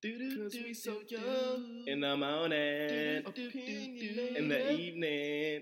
[0.00, 3.24] Cause we so young in the morning,
[4.36, 5.60] in the evening,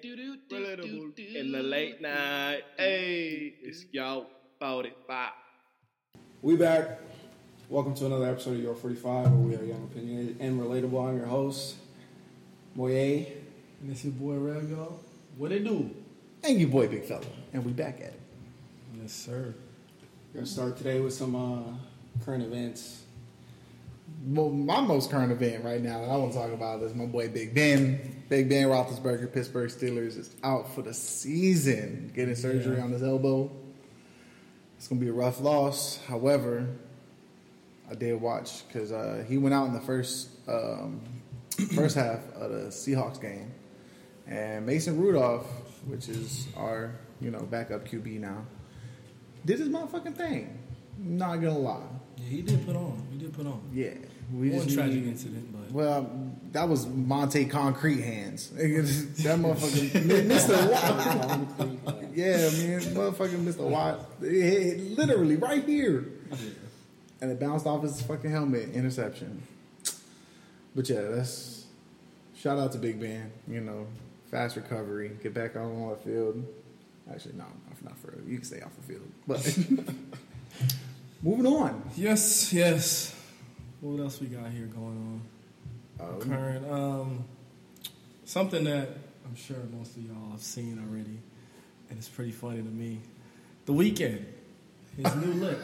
[0.53, 2.61] relatable in the late night.
[2.77, 4.27] Hey, it's y'all
[4.61, 5.31] 45.
[6.43, 7.01] We back.
[7.71, 11.09] Welcome to another episode of Your 45, where we are young, opinionated, and relatable.
[11.09, 11.77] I'm your host,
[12.75, 13.33] Moye.
[13.81, 14.99] And it's your boy Rego.
[15.39, 15.91] What it do?
[16.45, 17.25] And you boy, big fella.
[17.55, 18.21] And we back at it.
[19.01, 19.55] Yes, sir.
[20.35, 23.05] We're gonna start today with some uh, current events.
[24.27, 27.07] Well, my most current event right now that I want to talk about is my
[27.07, 28.25] boy Big Ben.
[28.29, 32.83] Big Ben Roethlisberger, Pittsburgh Steelers, is out for the season, getting surgery Yeah.
[32.83, 33.51] on his elbow.
[34.77, 35.99] It's gonna be a rough loss.
[36.07, 36.67] However,
[37.89, 41.01] I did watch because uh, he went out in the first um,
[41.77, 43.53] first half of the Seahawks game,
[44.27, 45.47] and Mason Rudolph,
[45.87, 48.45] which is our you know backup QB now,
[49.45, 50.59] did his motherfucking thing.
[50.99, 51.81] Not gonna lie.
[52.17, 53.07] Yeah, he did put on.
[53.13, 53.61] He did put on.
[53.73, 53.95] Yeah,
[54.33, 56.11] we One just tragic need- incident, but Well,
[56.53, 58.49] that was Monte Concrete hands.
[58.51, 58.63] that
[59.39, 59.91] motherfucker,
[60.27, 60.71] Mr.
[60.71, 62.09] Watt.
[62.15, 63.59] Yeah, man, motherfucking Mr.
[63.69, 64.11] Watt.
[64.23, 66.07] It hit literally right here,
[67.21, 68.71] and it bounced off his fucking helmet.
[68.75, 69.43] Interception.
[70.75, 71.67] But yeah, that's
[72.37, 73.31] shout out to Big Ben.
[73.49, 73.87] You know,
[74.31, 75.13] fast recovery.
[75.23, 76.45] Get back on the field.
[77.11, 77.45] Actually, no,
[77.85, 79.09] not for you can stay off the field.
[79.27, 79.59] But
[81.23, 81.83] moving on.
[81.97, 83.15] yes, yes.
[83.87, 85.21] What else we got here going
[86.01, 86.05] on?
[86.05, 87.25] Uh, Current, um,
[88.25, 88.89] something that
[89.25, 91.21] I'm sure most of y'all have seen already,
[91.89, 92.99] and it's pretty funny to me.
[93.67, 94.25] The Weeknd,
[94.97, 95.59] his new look.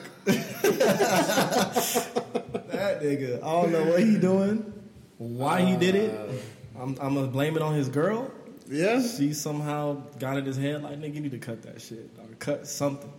[2.69, 4.73] that nigga, I don't know what he doing,
[5.19, 6.45] why he did it.
[6.79, 8.31] I'm, I'm gonna blame it on his girl.
[8.69, 9.03] yeah.
[9.03, 12.27] She somehow got in his head like, nigga, you need to cut that shit or
[12.39, 13.13] cut something.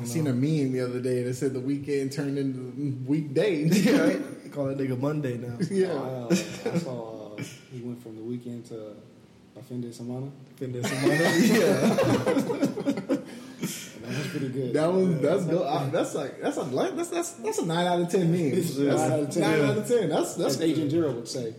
[0.00, 3.64] I seen a meme the other day that said the Weeknd turned into weekday.
[3.68, 4.52] right?
[4.52, 5.56] Call that nigga Monday now.
[5.70, 5.92] yeah.
[5.92, 8.94] Uh, I saw uh, he went from the Weeknd to
[9.56, 10.30] offended Samana.
[10.58, 11.14] Been there some money.
[11.48, 13.18] yeah.
[14.08, 14.72] That was pretty good.
[14.72, 15.66] That was that's good.
[15.66, 18.54] I- That's like that's a that's that's that's a nine out of ten meme.
[18.54, 19.42] That's Nine out of 10.
[19.42, 20.08] Nine out of ten.
[20.08, 21.52] That's that's As Agent Zero would say.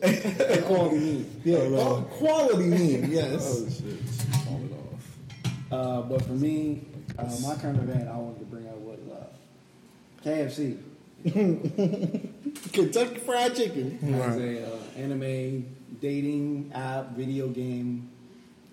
[0.65, 1.41] Quality meme.
[1.43, 3.11] yeah qual- quality meme.
[3.11, 3.77] Yes.
[3.77, 3.99] shit.
[4.45, 5.71] Fall it off.
[5.71, 6.85] Uh, but for me,
[7.19, 9.27] uh, my current event I wanted to bring up was uh,
[10.25, 10.77] KFC.
[12.73, 13.99] Kentucky Fried Chicken.
[14.01, 15.65] It's a uh, anime
[15.99, 18.09] dating app, video game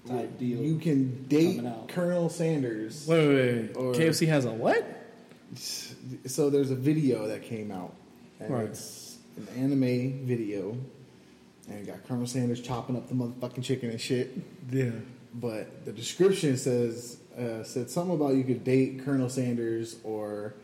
[0.09, 0.61] type deal.
[0.61, 1.89] You can date Coming out.
[1.89, 3.07] Colonel Sanders.
[3.09, 3.77] Wait, wait, wait.
[3.77, 4.85] Or- KFC has a what?
[5.57, 7.95] So there's a video that came out,
[8.41, 8.65] and Right.
[8.67, 10.77] it's an anime video,
[11.69, 14.33] and it got Colonel Sanders chopping up the motherfucking chicken and shit.
[14.71, 14.91] Yeah.
[15.35, 20.55] but the description says uh, said something about you could date Colonel Sanders or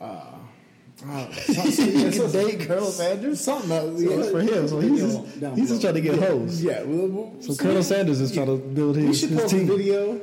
[0.00, 0.24] uh,
[1.06, 3.40] uh, something, date Colonel Sanders?
[3.40, 4.30] Something else, So yeah.
[4.30, 4.68] for him.
[4.68, 6.62] So he's just, he's just trying to get hoes.
[6.62, 9.66] Yeah, well, well, So Colonel Sanders is trying to build his, we should his team.
[9.66, 10.20] video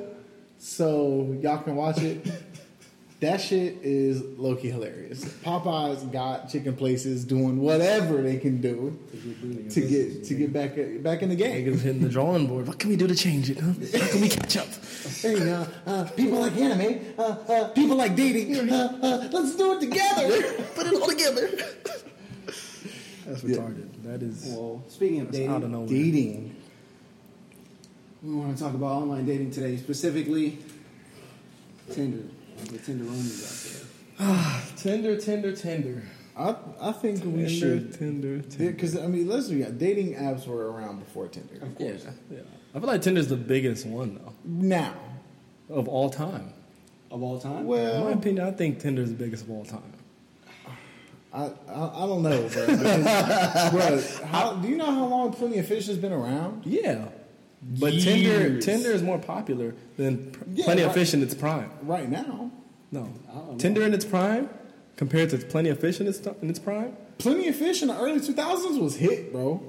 [0.57, 2.25] so y'all can watch it.
[3.19, 5.25] That shit is low key hilarious.
[5.44, 8.97] Popeyes got chicken places doing whatever they can do
[9.72, 11.66] to get to get back back in the game.
[11.66, 12.68] Niggas hitting the drawing board.
[12.68, 13.59] What can we do to change it?
[13.59, 13.74] Huh?
[14.00, 14.68] How can we catch up?
[15.22, 15.68] There you go.
[15.85, 17.13] Uh, people like anime.
[17.18, 18.69] Uh, uh, people like dating.
[18.69, 20.63] Uh, uh, let's do it together.
[20.75, 21.50] Put it all together.
[23.25, 23.90] That's retarded.
[24.03, 25.90] That is well, speaking of that's dating, out of nowhere.
[25.90, 26.56] Dating.
[28.24, 30.57] we want to talk about online dating today, specifically
[31.91, 32.24] Tinder,
[32.66, 33.44] the Tinderonis
[34.20, 36.03] out Tinder, ah, Tinder, Tinder.
[36.38, 38.72] I I think we Tinder, should Tinder, Tinder.
[38.72, 41.56] because I mean let's be honest, dating apps were around before Tinder.
[41.64, 42.06] Of Yeah, course.
[42.31, 42.40] yeah.
[42.75, 44.94] I feel like Tinder's the biggest one though Now,
[45.69, 46.53] of all time.
[47.12, 47.66] Of all time?
[47.66, 49.94] Well, in my opinion, I think Tinder's the biggest of all time.
[51.34, 52.66] I, I I don't know, bro.
[52.68, 53.69] Because,
[54.22, 56.66] bro, how do you know how long Plenty of Fish has been around?
[56.66, 57.06] Yeah,
[57.62, 58.14] but Tinder
[58.50, 58.66] Years.
[58.66, 60.94] Tinder is more popular than Yeah, Plenty of.
[60.94, 61.70] Fish in its prime.
[61.84, 62.52] Right now,
[62.92, 63.56] No, don't know.
[63.58, 64.50] Tinder in its prime
[64.97, 66.96] compared to Plenty of Fish in its in its prime.
[67.18, 69.62] Plenty of Fish in the early two thousands was hit, bro.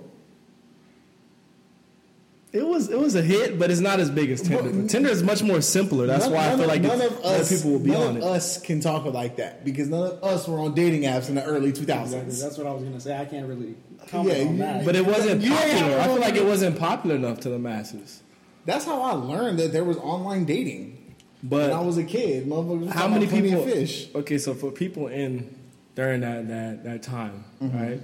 [2.52, 4.70] It was it was a hit, but it's not as big as Tinder.
[4.72, 6.06] But- Tinder is much more simpler.
[6.06, 8.22] That's None- why I feel like none of us people will be none on of
[8.22, 8.22] it.
[8.24, 11.44] us can talk like that because none of us were on dating apps in the
[11.44, 12.24] early two thousands.
[12.24, 12.42] Exactly.
[12.48, 13.16] That's what I was going to say.
[13.16, 13.76] I can't really
[14.08, 14.84] comment Yeah, on that.
[14.84, 15.98] But it wasn't popular.
[15.98, 18.22] I feel like it wasn't popular enough to the masses.
[18.66, 20.96] That's how I learned that there was online dating.
[21.42, 23.60] But when I was a kid, motherfuckers how many people?
[23.62, 24.08] of Fish?
[24.14, 25.56] Okay, so for people in
[25.94, 27.78] during that that that time, Mm-hmm.
[27.78, 28.00] right,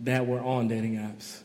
[0.00, 1.40] that were on dating apps,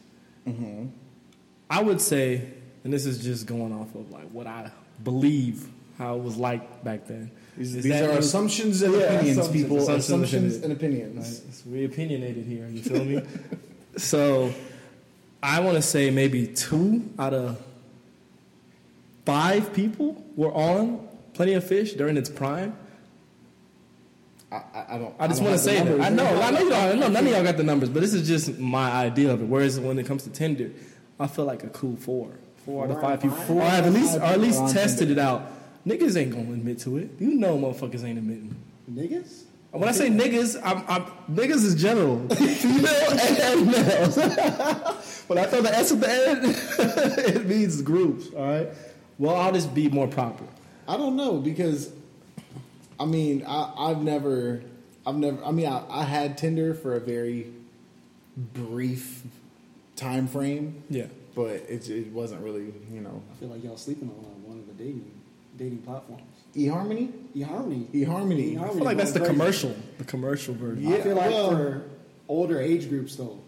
[1.70, 2.42] I would say,
[2.84, 4.72] and this is just going off of like what I
[5.04, 5.68] believe
[5.98, 7.32] how it was like back then.
[7.58, 9.78] These, Is these that- are assumptions and Yeah, opinions, assumptions, people.
[9.78, 10.64] assumptions and Assumptions opinions.
[10.64, 11.18] and opinions.
[11.30, 11.50] Right?
[11.50, 12.68] It's- We opinionated here.
[12.68, 13.22] You feel me?
[13.98, 14.54] so,
[15.44, 17.62] I want to say maybe two out of
[19.26, 22.76] five people were on Plenty of Fish during its prime.
[24.52, 25.16] I, I, I don't.
[25.20, 26.02] I just don't want to say that.
[26.02, 26.80] I know, I know you don't.
[26.80, 29.42] I know none of y'all got the numbers, but this is just my idea of
[29.42, 29.46] it.
[29.46, 30.72] Whereas when it comes to Tinder,
[31.20, 32.32] I feel like a cool four,
[32.66, 33.50] four out of Four five out people, five?
[33.58, 35.24] or have at least, or at least out of five tested people.
[35.24, 35.52] it out.
[35.88, 37.12] Niggas ain't gonna admit to it.
[37.20, 38.56] You know, motherfuckers ain't admitting.
[38.92, 39.44] Niggas?
[39.72, 41.04] When I say niggas, I'm, I'm
[41.34, 44.18] niggas is general, female and males.
[45.28, 48.28] when I throw the S at the end, it means groups.
[48.36, 48.68] All right.
[49.18, 50.44] Well, I'll just be more proper.
[50.90, 51.92] I don't know because,
[53.00, 54.62] I mean, I, I've never,
[55.08, 55.42] I've never.
[55.46, 57.48] I mean, I, I had Tinder for a very
[58.36, 59.24] brief
[59.96, 61.06] time frame, Yeah.
[61.36, 64.68] but it, it wasn't really, you know, I feel like y'all sleeping on one of
[64.68, 65.12] the dating
[65.62, 66.24] dating platforms.
[66.56, 67.12] eHarmony.
[67.36, 67.86] eHarmony.
[67.94, 68.62] eHarmony.
[68.62, 70.92] I feel like that's the commercial, the commercial version.
[70.92, 71.84] I feel like well- for
[72.28, 73.40] older age groups though.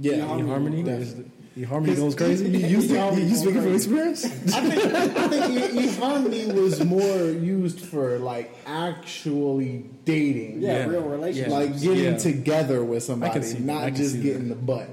[0.00, 0.42] Yeah, eHarmony.
[0.82, 0.86] eHarmony.
[0.86, 0.92] Yeah.
[0.96, 1.24] is the-
[1.58, 2.48] eHarmony goes 'Cause crazy.
[2.48, 4.24] you- You, you, eHarmony you, speaking from experience?
[4.24, 10.86] I think, I think e- eHarmony was more used for like actually dating, Yeah, Yeah.
[10.88, 11.50] real relationships.
[11.52, 11.58] Yeah.
[11.58, 12.16] like getting Yeah.
[12.18, 13.58] together with somebody, see.
[13.58, 14.54] I not can just see getting that.
[14.56, 14.88] the butt.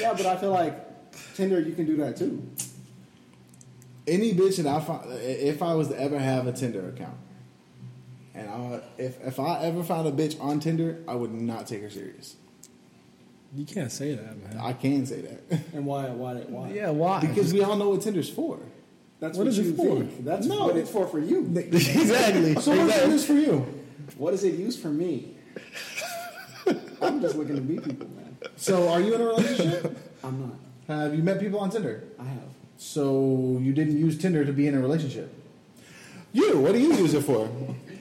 [0.00, 0.74] Yeah, but I feel like
[1.36, 2.42] Tinder you can do that too.
[4.10, 7.16] Any bitch that I find, if I was to ever have a Tinder account,
[8.34, 11.82] and I, if if I ever found a bitch on Tinder, I would not take
[11.82, 12.36] her serious.
[13.54, 14.58] You can't say that, man.
[14.60, 16.70] I can say that And why why why?
[16.70, 17.20] yeah, why?
[17.20, 18.60] because we all know what Tinder's for.
[19.18, 19.96] That's What what, is it for?
[19.96, 20.24] think.
[20.24, 20.66] That's No.
[20.66, 21.44] what it's for for you.
[21.56, 22.54] exactly.
[22.54, 23.00] So what's exactly.
[23.00, 23.66] Tinder's for you?
[24.16, 25.34] What is it used for me?
[27.02, 28.36] I'm just looking to meet people, man.
[28.56, 29.98] So are you in a relationship?
[30.22, 30.40] I'm
[30.86, 30.96] not.
[31.02, 32.04] have you met people on Tinder?
[32.18, 32.42] I have.
[32.84, 35.30] So you didn't use Tinder to be in a relationship.
[36.32, 37.46] You, what do you use it for?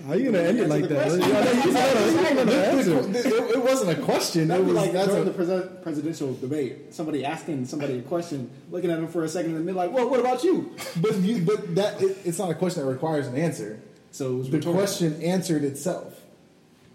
[0.05, 1.03] How are you gonna end it like that?
[1.07, 1.19] question.
[1.29, 3.25] Yeah, I know you said that.
[3.25, 4.47] it, it- it wasn't a question.
[4.47, 6.93] That'd be was like that's during a, the pres- presidential debate.
[6.93, 10.09] Somebody asking somebody a question, looking at them for a second, and then like, "Well,
[10.09, 13.35] what about you?" but you, but that it, it's not a question that requires an
[13.35, 13.81] answer.
[14.11, 14.81] So it was The rhetorical.
[14.81, 16.21] question answered itself.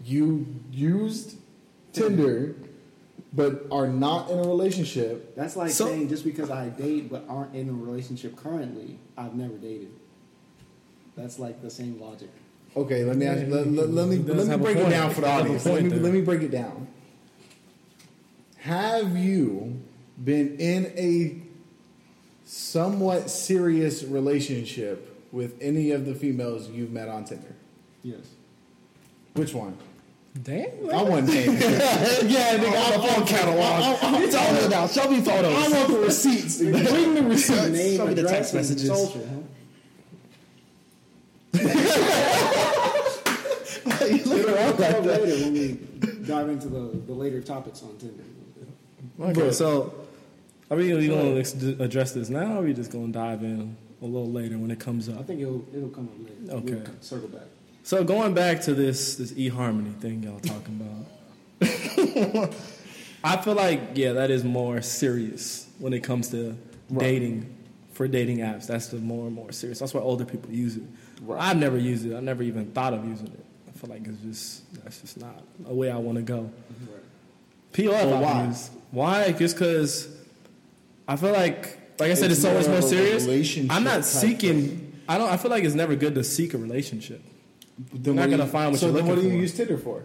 [0.03, 1.37] You used
[1.93, 2.55] Tinder,
[3.35, 5.35] but are not in a relationship.
[5.35, 9.35] That's like So- saying just because I date but aren't in a relationship currently, I've
[9.35, 9.89] never dated.
[11.17, 12.29] That's like the same logic.
[12.75, 15.21] Okay, let me ask you, let, let- let me let me break it down for
[15.21, 15.65] the He does have a audience.
[15.65, 15.99] Let me, there.
[15.99, 16.87] let me break it down.
[18.57, 19.81] Have you
[20.23, 21.41] been in a
[22.45, 27.55] somewhat serious relationship with any of the females you've met on Tinder?
[28.03, 28.21] Yes.
[29.33, 29.77] Which one?
[30.41, 30.89] Damn.
[30.93, 31.47] I want names.
[31.61, 34.01] yeah, nigga, I'm a phone catalog.
[34.01, 34.91] What you talking about?
[34.91, 35.53] Show me photos.
[35.53, 36.57] I want the receipts.
[36.57, 37.67] Bring the receipts.
[37.69, 38.87] Name, Show me the text messages.
[38.87, 39.41] social, huh?
[44.07, 45.03] you look around like that.
[45.05, 45.79] later when we
[46.27, 48.23] dive into the, the later topics on Tinder.
[49.19, 49.93] Okay, so
[50.69, 53.41] are we, we going to address this now, or are we just going to dive
[53.43, 55.17] in a little later when it comes up?
[55.19, 56.57] I think it'll it'll come up later.
[56.57, 56.73] Okay.
[56.91, 57.47] We'll circle back.
[57.85, 61.05] So going back to this this eHarmony thing y'all talking
[61.61, 62.51] about,
[63.23, 66.57] I feel like yeah, that is more serious when it comes to
[66.97, 67.55] dating
[67.93, 68.65] for dating apps.
[68.65, 69.77] That's the more and more serious.
[69.77, 70.83] That's why older people use it.
[71.21, 71.39] Right.
[71.39, 72.15] I've never used it.
[72.15, 73.45] I never even thought of using it.
[73.67, 76.49] I feel like it's just that's just not a way I want to go.
[77.73, 78.53] POF Well, why?
[78.89, 79.31] Why?
[79.31, 80.07] Just because
[81.07, 82.87] I feel like, like I said, It's it's, so much more more of a
[83.19, 83.69] serious.
[83.69, 85.03] I'm not seeking.
[85.07, 85.31] I don't.
[85.31, 87.21] I feel like it's never good to seek a relationship
[87.93, 89.35] Then not what do gonna you- find what so you're then what do you for.
[89.35, 90.03] use Tinder for?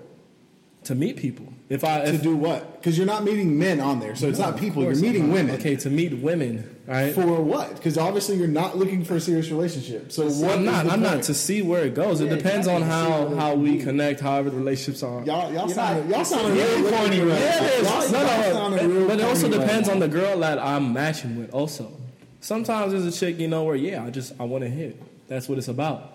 [0.83, 1.45] to meet people.
[1.69, 2.81] If I To do what?
[2.81, 4.83] Because you're not meeting men on there, so it's not people.
[4.83, 5.35] You're meeting not.
[5.35, 5.55] women.
[5.57, 7.13] Okay, to meet women, right?
[7.15, 7.77] For what?
[7.77, 10.11] Because obviously you're not looking for a serious relationship.
[10.11, 10.53] So what?
[10.53, 10.85] I'm is not.
[10.87, 12.23] the I'm not to see where it goes.
[12.23, 13.85] It depends on how how we means.
[13.85, 14.21] connect.
[14.21, 15.23] However, the relationships are.
[15.27, 17.67] Y'all, y'all You're sound, y'all sound Yeah, real corny right Yeah, now.
[17.67, 17.83] it is.
[17.91, 20.39] Y'all, No, y'all no, sounding real but it also corny right depends on the girl
[20.41, 21.53] that I'm matching with.
[21.53, 21.93] Also,
[22.41, 24.99] sometimes there's a chick you know where yeah, I just I want to hit.
[25.29, 26.15] That's what it's about.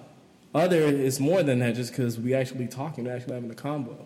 [0.55, 1.75] Other, it's more than that.
[1.75, 4.05] Just because we actually talking, we're actually having a combo.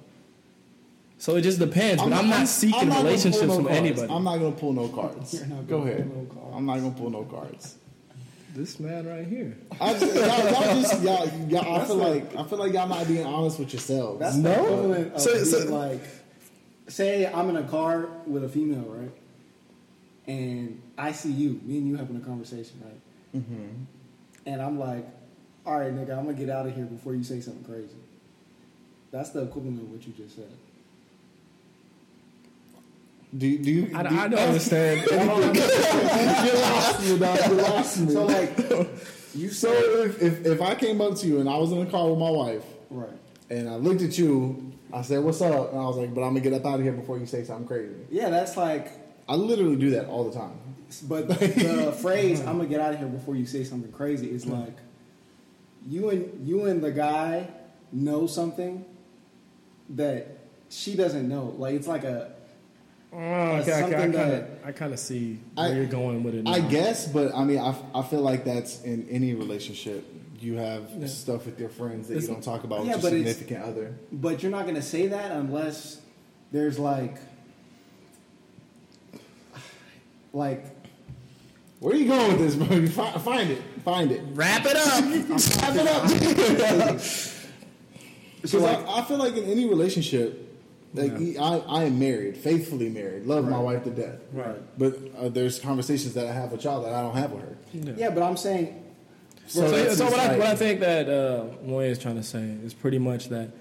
[1.18, 2.02] So it just depends.
[2.02, 3.78] But I'm, not seeking I'm not relationships pull no from cards.
[3.80, 4.14] anybody.
[4.14, 5.40] I'm not gonna pull no cards.
[5.68, 6.08] Go ahead.
[6.08, 6.56] no cards.
[6.56, 7.76] I'm not gonna pull no cards.
[8.56, 9.58] this man right here.
[9.80, 13.08] I just, y'all, y'all just y'all, y'all, I feel like I feel like y'all not
[13.08, 14.20] being honest with yourselves.
[14.20, 14.50] That's No?
[14.54, 16.02] the equivalent of So- being so- like,
[16.88, 19.12] say I'm in a car with a female, right?
[20.28, 23.42] And I see you, me and you having a conversation, right?
[23.42, 23.84] Mm-hmm.
[24.46, 25.06] And I'm like,
[25.70, 27.94] all right, nigga, I'm gonna get out of here before you say something crazy.
[29.12, 30.50] That's the equivalent of what you just said.
[33.38, 33.92] do, do you?
[33.94, 35.02] I, do, I don't understand.
[35.12, 37.40] you lost me, dog.
[37.48, 38.14] You lost me.
[38.14, 38.58] So like,
[39.36, 41.86] You So said if, if if I came up to you and I was in
[41.86, 43.10] the car with my wife right.
[43.52, 46.30] and I looked at you, I said, "What's up?" And I was like, "But I'm
[46.30, 48.92] gonna get up out of here before you say something crazy." Yeah, that's like.
[49.28, 50.60] I literally do that all the time.
[51.04, 54.48] But the phrase "I'm gonna get out of here before you say something crazy" is
[54.48, 54.76] like
[55.88, 57.48] you and you and the guy
[57.92, 58.86] know something
[59.92, 60.38] that
[60.70, 61.56] she doesn't know.
[61.58, 62.34] Like it's like a
[63.12, 66.22] Oh, okay, okay, I kind of, that- I kind of see where I- you're going
[66.22, 66.44] with it.
[66.44, 66.52] Now.
[66.52, 70.06] I guess, but I mean, I, I feel like that's in any relationship.
[70.40, 73.12] You have stuff with your friends that It's- you don't talk about Yeah, with your
[73.14, 73.96] significant other.
[74.12, 76.02] But you're not going to say that unless
[76.52, 77.18] there's like,
[80.34, 80.66] like,
[81.80, 82.78] Where are you going with this, bro?
[82.78, 84.22] You fi- find it, find it.
[84.34, 85.04] wrap it up.
[85.62, 87.00] Wrap it up.
[88.46, 90.46] so like, I, I feel like in any relationship,
[90.94, 94.20] like I, I am married, faithfully married, love my wife to death.
[94.34, 94.56] Right.
[94.80, 97.58] But uh, there's conversations that I have with y'all that I don't have with her.
[97.98, 98.84] yeah, but I'm saying,
[99.48, 102.24] So, so, that's what, just I, what I think that uh, Moy is trying to
[102.24, 103.52] say is pretty much that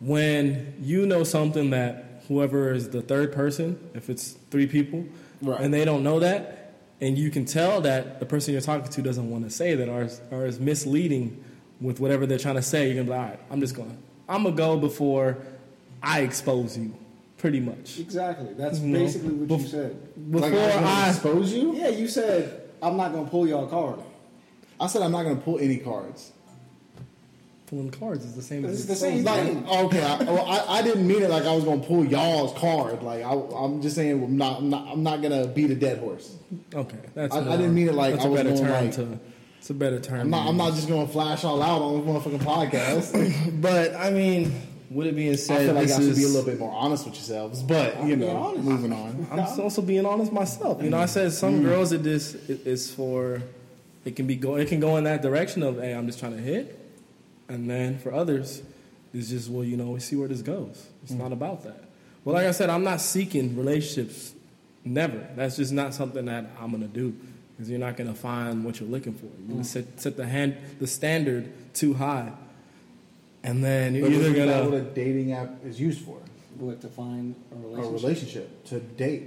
[0.00, 5.04] when you know something that whoever is the third person, if it's three people,
[5.40, 5.60] Right.
[5.60, 6.61] and they don't know that,
[7.02, 9.88] and you can tell that the person you're talking to doesn't want to say that
[9.90, 11.44] or is, or is misleading
[11.80, 13.96] with whatever they're trying to say, you're gonna be like, all right, I'm just gonna,
[14.28, 15.36] I'm gonna go before
[16.02, 16.94] I expose you,
[17.38, 17.98] pretty much.
[17.98, 18.54] exactly.
[18.54, 18.98] That's No.
[18.98, 20.30] basically what you said.
[20.32, 21.74] Before like, I I, expose you.
[21.74, 24.00] Yeah, you said I'm not going to pull y'all card.
[24.80, 26.32] I said I'm not going to pull any cards.
[27.72, 28.64] Pulling cards is the same.
[28.66, 31.54] It's as the same Like, okay, I, well, I, I didn't mean it like I
[31.54, 33.02] was going to pull y'all's card.
[33.02, 35.74] Like I, I'm just saying I'm not, I'm not, I'm not going to beat a
[35.74, 36.36] dead horse.
[36.74, 37.34] Okay, that's.
[37.34, 39.20] I- I didn't mean it like that's I a was better going term like- to.
[39.58, 40.20] It's a better term.
[40.22, 43.60] I'm not, I'm not just going to flash all out on this motherfucking podcast.
[43.62, 44.52] But I mean,
[44.90, 46.72] with it being said, I feel like this I should be a little bit more
[46.72, 47.62] honest with yourselves.
[47.62, 48.64] But you being know, honest.
[48.64, 49.26] moving on.
[49.30, 50.82] I'm also being honest myself.
[50.82, 51.64] You know, I said some Mm.
[51.64, 53.40] girls it this it- it's for
[54.04, 56.34] it can be go it can go in that direction of hey I'm just trying
[56.36, 56.76] to hit,
[57.52, 58.62] and then for others
[59.14, 60.86] it's just well you know we see where this goes.
[61.02, 61.18] It's Mm.
[61.18, 61.84] not about that.
[62.24, 64.32] Well, like I said, I'm not seeking relationships.
[64.84, 65.26] Never.
[65.36, 67.14] That's just not something that I'm gonna do
[67.52, 69.26] because you're not gonna find what you're looking for.
[69.26, 69.50] You're Mm.
[69.50, 71.44] gonna set set the hand the standard
[71.74, 72.32] too high,
[73.44, 76.18] and then you're But either isn't that gonna what a dating app is used for?
[76.58, 78.02] What to find a A relationship?
[78.02, 79.22] relationship to date.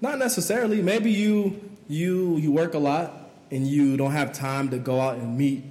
[0.00, 0.82] Not necessarily.
[0.82, 5.16] Maybe you you you work a lot and you don't have time to go out
[5.18, 5.62] and meet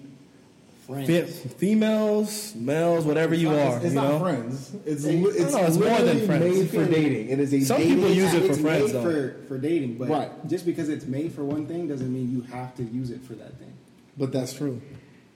[0.90, 1.08] Friends.
[1.08, 3.76] fe- females, males, whatever you not- are.
[3.78, 4.20] It's, it's you not know?
[4.20, 4.72] friends.
[4.88, 6.44] It's Hey, li- it's, no, it's more than literally friends.
[6.58, 7.30] made for dating.
[7.30, 9.04] It is a Some dating people use it it's for friends, made though.
[9.04, 10.48] for, for dating, but Right.
[10.50, 13.34] just because it's made for one thing doesn't mean you have to use it for
[13.34, 13.72] that thing.
[14.18, 14.82] But that's true.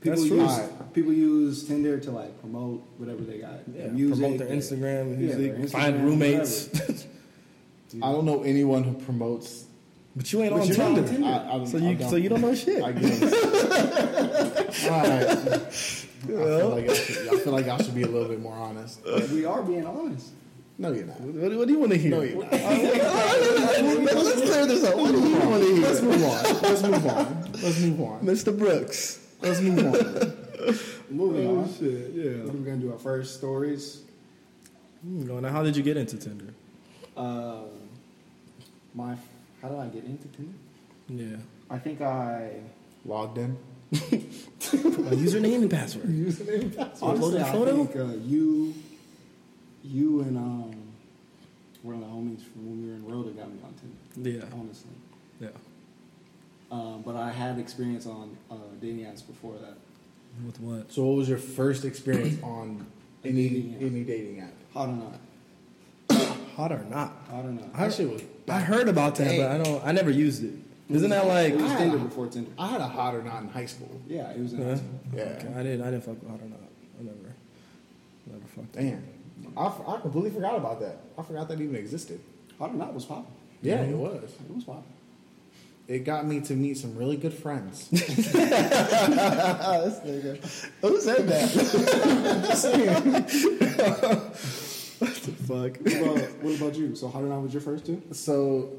[0.02, 0.42] People That's true.
[0.42, 0.94] use Alright.
[0.94, 3.60] people use Tinder to like promote whatever they got.
[3.74, 7.06] Yeah, their music, promote their their- Instagram, yeah, music, their find roommates.
[8.02, 9.66] I don't know anyone who promotes.
[10.16, 11.28] but you ain't But on you're not on Tinder, Tinder.
[11.28, 12.84] I, I, so you don't, so you don't know shit.
[12.84, 13.22] I guess.
[14.86, 15.28] All right.
[16.24, 18.56] I feel, like I, should, I feel like I should be a little bit more
[18.56, 19.02] honest.
[19.32, 20.30] We are being honest.
[20.78, 21.20] No, you're not.
[21.20, 22.12] what, what do you want to hear?
[22.12, 22.52] No, you're not.
[22.54, 24.96] Let's clear this up.
[24.96, 26.44] What do you want to hear, Let's move on.
[26.62, 27.52] Let's move on.
[27.62, 28.20] Let's move on.
[28.22, 28.58] Mr.
[28.58, 29.20] Brooks?
[29.42, 30.34] Let's move on.
[31.10, 31.74] Moving on.
[31.74, 32.32] shit, yeah.
[32.44, 32.92] What are gonna do?
[32.92, 34.02] Our first stories.
[35.04, 36.54] Hmm, Now, how did you get into Tinder?
[37.18, 37.66] Um,
[38.96, 39.16] my
[39.62, 40.54] how did I get into Tinder?
[41.10, 41.38] Yeah,
[41.70, 42.62] I think I
[43.06, 43.58] Logged in.
[43.94, 46.06] My username and password.
[46.08, 47.12] Username and password.
[47.18, 47.76] honestly I photo?
[47.86, 48.74] think uh, you
[49.84, 50.76] you and um
[51.82, 53.74] one of the homies from when we were in Rota got me on
[54.16, 54.40] Tinder.
[54.40, 54.90] Yeah, Honestly.
[55.42, 55.50] yeah.
[56.72, 59.76] Um, but I had experience on uh, dating apps before that.
[60.46, 60.92] With what?
[60.92, 62.86] So, what was your first experience on
[63.26, 63.82] any dating app.
[63.82, 64.54] any dating app?
[64.74, 65.20] Hot or not?
[66.56, 67.12] Hot or not?
[67.30, 67.74] Hot or not?
[67.78, 68.22] That shit was.
[68.50, 69.86] I heard about that, but I don't.
[69.86, 70.54] I never used it.
[70.90, 71.54] Isn't that like?
[71.54, 72.52] it was I- Tinder before Tinder?
[72.58, 74.02] I had a hot or not in high school.
[74.08, 74.66] Yeah, it was in Yeah.
[74.68, 75.00] high school.
[75.16, 75.22] Yeah.
[75.24, 75.82] Okay, I didn't.
[75.82, 76.60] I didn't fuck with hot or not.
[77.00, 77.18] I never.
[78.26, 78.74] Never fucked.
[78.74, 79.04] Damn.
[79.58, 80.98] I, f- I completely forgot about that.
[81.18, 82.20] I forgot that even existed.
[82.60, 83.26] Hot or not was popping.
[83.62, 84.00] Yeah, it mm-hmm.
[84.00, 84.24] was.
[84.24, 84.94] It was popping.
[85.88, 87.88] It got me to meet some really good friends.
[87.90, 88.32] Who said
[91.28, 91.52] that?
[95.00, 95.78] what the fuck?
[95.82, 96.96] What about, what about you?
[96.96, 98.02] So hot or not was your first two?
[98.12, 98.70] so,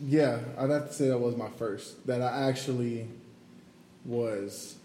[0.00, 2.06] yeah, I'd have to say that was my first.
[2.06, 3.08] That I actually
[4.04, 4.76] was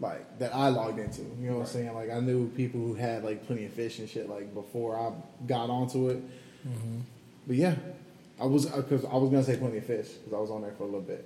[0.00, 1.22] like that I logged into.
[1.22, 1.94] You know what I'm saying?
[1.94, 5.12] Like I knew people who had like plenty of fish and shit like before I
[5.46, 6.22] got onto it.
[7.46, 7.74] But yeah,
[8.40, 10.72] I was because I was gonna say plenty of fish because I was on there
[10.72, 11.24] for a little bit.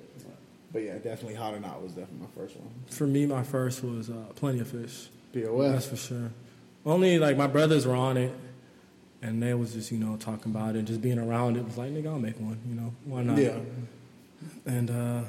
[0.73, 2.71] But yeah, definitely hot or not was definitely my first one.
[2.87, 5.09] For me, my first was uh, Plenty of Fish.
[5.35, 6.31] POS, That's for sure.
[6.87, 8.33] Only like my brothers were on it,
[9.23, 11.91] and they was just you know talking about it, just being around it was like
[11.91, 12.59] nigga, I'll make one.
[12.69, 13.39] You know why not?
[13.39, 13.59] Yeah.
[14.67, 15.23] And uh,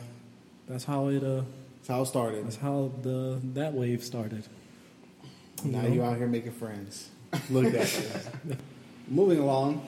[0.67, 1.43] that's how it uh,
[1.77, 2.45] That's how it started.
[2.45, 4.43] That's how the that wave started.
[5.63, 7.09] Now you out here making friends.
[7.49, 8.57] Look at you.
[9.07, 9.85] Moving along,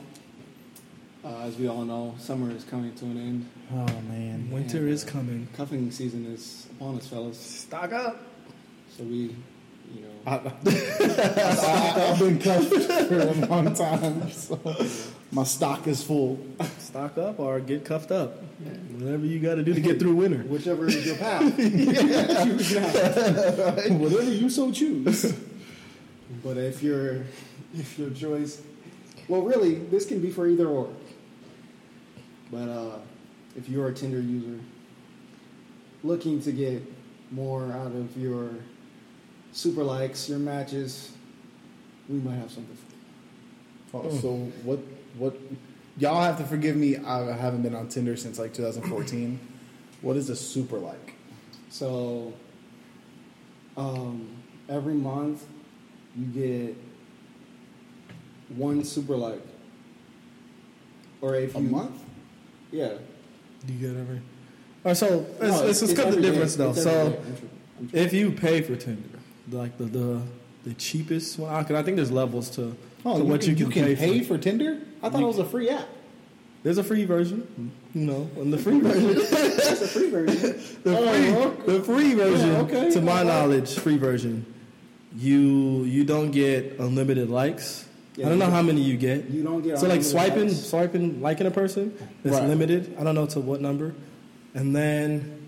[1.23, 3.49] uh, as we all know, summer is coming to an end.
[3.73, 4.49] Oh man.
[4.51, 5.47] Winter is coming.
[5.55, 7.39] Cuffing season is upon us, fellas.
[7.39, 8.19] Stock up.
[8.95, 9.35] So we,
[9.93, 12.73] you know, I, I, I've been cuffed
[13.07, 14.59] for a long time, so
[15.31, 16.39] my stock is full.
[16.79, 18.41] Stock up or get cuffed up.
[18.97, 20.43] Whatever you got to do to get through winter.
[20.43, 21.55] whichever is your path.
[21.57, 22.75] Choose.
[23.91, 25.35] Whatever you so choose.
[26.43, 27.25] But if your
[27.73, 28.61] if your choice,
[29.27, 30.89] well, really, this can be for either or.
[32.51, 32.99] But uh,
[33.57, 34.59] if you're a Tinder user
[36.03, 36.83] looking to get
[37.31, 38.51] more out of your
[39.55, 41.11] super likes, your matches,
[42.09, 42.77] we might have something.
[43.87, 44.09] For you.
[44.11, 44.33] Oh, so
[44.63, 44.79] what?
[45.17, 45.35] What?
[45.97, 46.97] Y'all have to forgive me.
[46.97, 49.39] I haven't been on Tinder since like 2014.
[50.01, 51.13] What is a super like?
[51.69, 52.33] So
[53.77, 54.27] um,
[54.67, 55.45] every month
[56.17, 56.75] you get
[58.57, 59.41] one super like,
[61.21, 61.97] or if A you month?
[62.71, 62.93] yeah.
[63.65, 64.17] Do you get every?
[64.17, 64.21] All
[64.91, 66.29] right, so let's, No, let's, let's cut the every day.
[66.29, 66.69] difference though.
[66.71, 67.17] It's So every day.
[67.17, 67.99] I'm sure- I'm sure.
[67.99, 69.14] if you pay for Tinder,
[69.51, 70.21] like the the,
[70.63, 72.75] the cheapest one, ah, because I think there's levels to,
[73.05, 74.37] Oh, to you what can, you can, pay, for.
[74.37, 74.79] Tinder?
[75.03, 75.87] I thought You- it was a free app.
[76.63, 80.59] There's a free version, you know, and the free version, That's a free version.
[80.83, 82.89] the Oh, free, the free version, Yeah, okay.
[82.91, 83.27] to my Okay.
[83.29, 84.45] knowledge, free version,
[85.15, 87.85] you you don't get unlimited likes.
[88.15, 89.29] Yeah, I don't know how many you get.
[89.29, 90.59] You don't get So like swiping, likes.
[90.59, 92.47] swiping, liking a person, it's Right.
[92.47, 92.95] limited.
[92.99, 93.93] I don't know to what number,
[94.55, 95.44] and then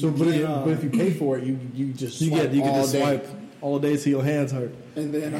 [0.00, 2.42] So, but, if, uh, but if you pay for it, you you just you swipe
[2.44, 3.00] get you can all just day.
[3.00, 3.26] swipe
[3.60, 4.72] all day till your hands hurt.
[4.96, 5.38] And then uh,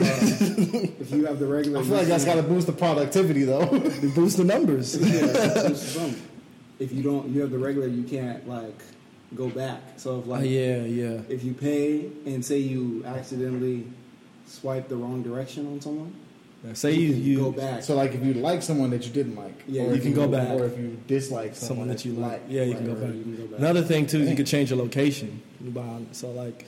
[1.00, 3.66] if you have the regular, I feel like that's got to boost the productivity though.
[4.02, 4.96] They boost the numbers.
[4.96, 6.16] yeah, that's some.
[6.78, 8.80] If you don't, you have the regular, you can't like
[9.34, 9.80] go back.
[9.96, 11.20] So if Oh, like yeah, yeah.
[11.28, 13.86] if you pay and say you accidentally
[14.46, 16.14] swipe the wrong direction on someone,
[16.64, 17.82] Yeah, Say you can you go back.
[17.84, 20.12] so like if you like someone that you didn't like, Yeah, or you if can
[20.12, 20.48] go back.
[20.50, 22.42] or if you dislike someone, someone that you like.
[22.48, 23.14] Yeah, you can go back.
[23.14, 23.58] you can go back.
[23.60, 25.40] Another thing too, is you can change your location.
[26.12, 26.66] So like,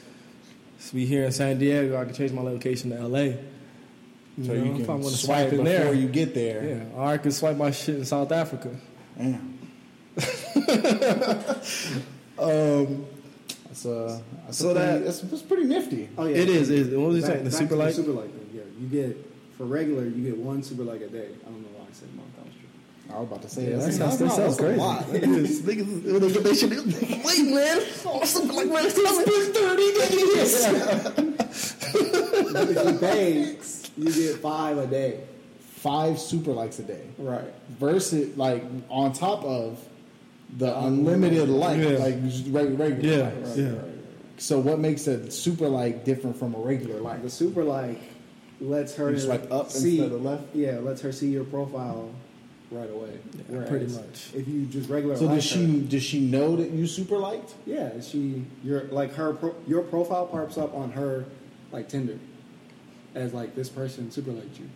[0.78, 3.32] so we here in San Diego, I can change my location to LA.
[4.42, 5.92] So know, you if I can wanna swipe in before there.
[5.92, 6.64] you get there.
[6.64, 8.70] Yeah, or I could swipe my shit in South Africa.
[9.18, 9.58] Damn.
[12.38, 13.06] um,
[13.66, 16.08] that's, uh, that's So pretty, that- that's, that's pretty nifty.
[16.16, 16.70] Oh yeah, It is.
[16.70, 16.88] It is.
[16.96, 17.44] What was he saying?
[17.44, 17.94] The back super to light.
[17.94, 18.50] super like thing.
[18.54, 19.16] Yeah, you get
[19.60, 21.28] for regular, you get one super like a day.
[21.46, 22.34] I don't know why I said month.
[22.36, 23.14] That was true.
[23.14, 24.80] I was about to say Yeah, that's, that sounds, that's, that sounds that's a crazy.
[24.80, 25.04] lot.
[25.04, 26.70] Niggas, they get their shit,
[27.26, 27.82] wait, man.
[28.06, 30.64] Oh, something like man, it's been thirty days.
[32.52, 33.56] But if you pay,
[33.98, 35.20] you get five a day.
[35.58, 37.52] Five super likes a day Right.
[37.70, 39.78] versus like on top of
[40.56, 41.98] the unlimited like, Yeah.
[41.98, 43.16] like just reg- regular.
[43.16, 43.56] Yeah, likes.
[43.58, 43.74] yeah.
[44.38, 47.22] So what makes a super like different from a regular like?
[47.22, 47.98] The super like
[48.60, 50.54] lets her You swipe up see, instead of left?
[50.54, 52.10] Yeah, lets her see your profile
[52.70, 53.18] right away.
[53.50, 54.30] Yeah, pretty much.
[54.34, 57.18] If you just regular, So like does she her- does she know that you super
[57.18, 57.54] liked?
[57.66, 61.24] Yeah, she your like her pro, your profile pops up on her
[61.72, 62.18] like Tinder
[63.14, 64.68] as like this person super liked you.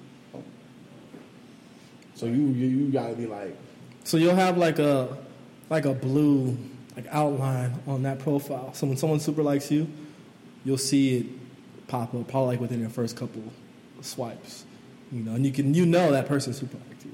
[2.15, 3.57] So you you, you got to be like
[4.05, 5.17] So you'll have like a
[5.71, 6.57] like a blue
[6.97, 8.73] like outline on that profile.
[8.75, 9.89] So when someone super likes you,
[10.65, 11.27] you'll see it
[11.89, 13.43] pop up probably like within your first couple
[14.05, 14.65] swipes.
[15.13, 17.13] You know, and you can you know that person super liked you.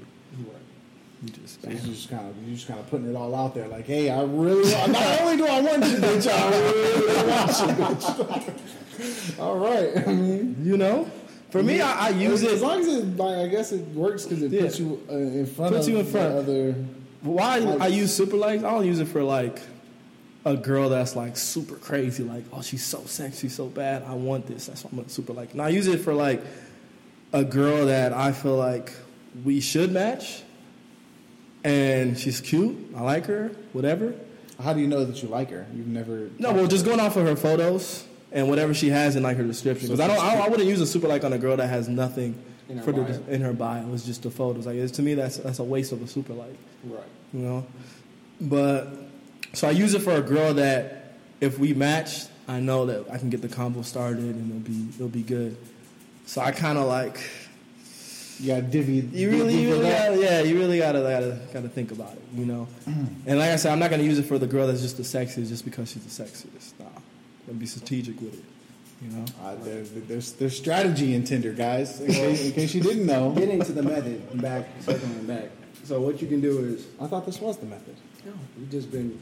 [1.23, 3.53] You just So you just kind of you just kind of putting it all out
[3.53, 8.09] there, like, hey, I really not only do I want you, bitch, I really want
[8.09, 9.39] you, bitch.
[9.39, 11.09] all right, I mean, you know.
[11.51, 12.51] For me, I, I use it.
[12.53, 14.61] As long as it like I guess it works because it Yeah.
[14.61, 16.33] puts you uh, in front Puts of you in front.
[16.33, 16.75] the other.
[17.23, 18.63] Why Like- I use super likes?
[18.63, 19.59] I don't use it for like
[20.45, 24.03] a girl that's like super crazy, like oh she's so sexy, so bad.
[24.07, 24.67] I want this.
[24.67, 25.51] That's why I'm super like.
[25.51, 26.41] And I use it for like
[27.33, 28.93] a girl that I feel like
[29.43, 30.43] we should match,
[31.63, 32.93] and she's cute.
[32.95, 33.51] I like her.
[33.73, 34.13] Whatever.
[34.61, 35.65] How do you know that you like her?
[35.73, 36.29] You've never.
[36.37, 39.43] No, well, just going off of her photos and whatever she has in like her
[39.43, 39.87] description.
[39.87, 41.67] So Because I don't, I, I wouldn't use a super like on a girl that
[41.67, 43.91] has nothing In her for the, in her bio.
[43.93, 44.65] It's just the photos.
[44.65, 46.55] Like it's, to me, that's that's a waste of a super like.
[46.83, 47.03] Right.
[47.33, 47.65] you know.
[48.39, 48.89] But
[49.53, 53.17] so I use it for a girl that if we match, I know that I
[53.17, 55.57] can get the combo started and it'll be it'll be good.
[56.31, 57.19] So I kind of like
[58.39, 59.01] You got divvy.
[59.11, 62.21] you really, divvy you really gotta, yeah, you really gotta, gotta gotta think about it,
[62.33, 62.69] you know.
[63.25, 65.03] And like I said, I'm not gonna use it for the girl that's just the
[65.03, 66.79] sexiest just because she's the sexiest.
[66.79, 67.01] Nah, I'm
[67.47, 68.45] gonna be strategic with it,
[69.03, 69.25] you know.
[69.43, 71.99] Uh, there, there's there's strategy in Tinder, guys.
[71.99, 75.49] In case, in case you didn't know, Getting to the method and back, circling back.
[75.83, 77.97] So what you can do is I thought this was the method.
[78.25, 79.19] no, you've just been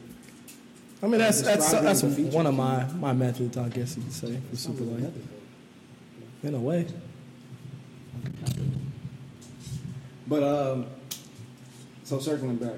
[1.02, 4.12] I mean, that's that's Describing that's one of my my methods, I guess you could
[4.12, 5.12] say, for super like.
[6.42, 6.86] In a way,
[10.26, 10.86] But um,
[12.04, 12.76] so circling back.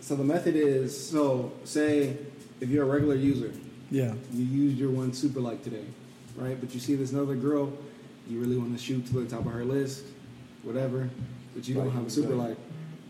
[0.00, 2.16] So the method is so say
[2.60, 3.52] if you're a regular user,
[3.90, 4.14] yeah.
[4.32, 5.84] you used your one super like today,
[6.36, 6.58] right?
[6.58, 7.72] But you see this another girl,
[8.28, 10.04] you really want to shoot to the top of her list,
[10.62, 11.08] whatever.
[11.54, 12.56] But you don't have a super like.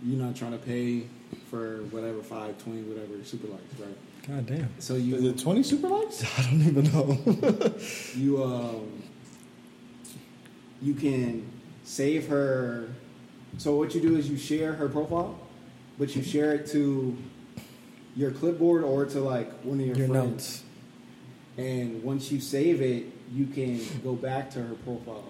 [0.04, 1.06] You're not trying to pay
[1.48, 3.96] for whatever five, twenty, whatever super likes, right?
[4.28, 4.68] God damn.
[4.80, 6.24] So Is you it 20 super likes?
[6.38, 7.74] I don't even know.
[8.14, 9.02] you um
[10.82, 11.46] you can
[11.84, 12.88] save her
[13.58, 15.38] so what you do is you share her profile
[15.98, 17.16] but you share it to
[18.16, 20.64] your clipboard or to like one of your, Your friends notes.
[21.58, 25.24] and once you save it you can go back to her profile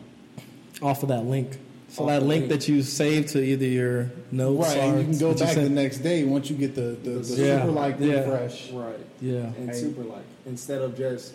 [0.82, 1.56] off of that link.
[1.88, 2.48] So Off that link link.
[2.60, 5.68] that you saved to either your notes Right, or and you can go back the
[5.68, 8.14] next day once you get the, the, the Yeah, super like yeah.
[8.20, 8.70] refresh.
[8.72, 9.34] right Yeah.
[9.56, 9.74] and Hey.
[9.78, 11.32] super like instead of just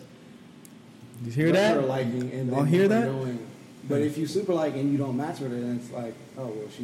[1.23, 1.87] You hear regular that?
[1.87, 3.05] liking and Y'all then hear that?
[3.05, 3.47] knowing.
[3.87, 6.47] But if you super like and you don't match with her then it's like oh
[6.47, 6.83] well she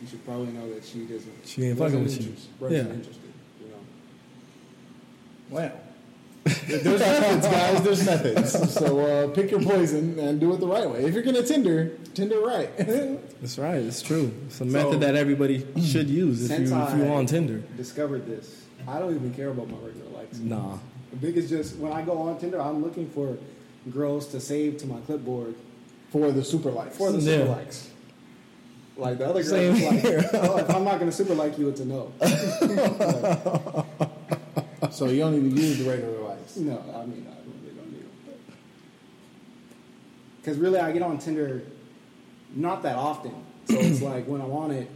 [0.00, 2.28] you should probably know that she doesn't She ain't wasn't fucking with you.
[2.30, 2.94] interest- wasn't Yeah.
[2.94, 3.76] interested you know
[5.50, 5.72] Well,
[6.66, 7.82] there's methods, guys.
[7.84, 8.72] There's methods.
[8.80, 11.04] So uh, pick your poison and do it the right way.
[11.04, 12.68] If you're gonna Tinder, Tinder right.
[12.78, 13.76] That's right.
[13.76, 14.32] It's true.
[14.46, 17.62] It's a So- method that everybody should use if you Since if you on Tinder.
[17.76, 18.64] discovered this.
[18.88, 20.38] I don't even care about my regular likes.
[20.38, 20.78] Nah.
[21.10, 23.38] The biggest is just when I go on Tinder, I'm looking for
[23.92, 25.54] girls to save to my clipboard
[26.12, 26.96] For the super likes.
[26.96, 27.50] for the super Yeah.
[27.56, 27.88] likes.
[28.96, 30.30] Like the other girls, Same it's like, here.
[30.34, 32.12] oh, if I'm not gonna super like you, it's a no.
[34.90, 36.56] so you don't even use the regular likes.
[36.56, 38.34] No, I mean I really don't need them.
[40.42, 41.62] Because really, I get on Tinder
[42.54, 43.32] not that often,
[43.68, 44.90] so it's like when I'm on it,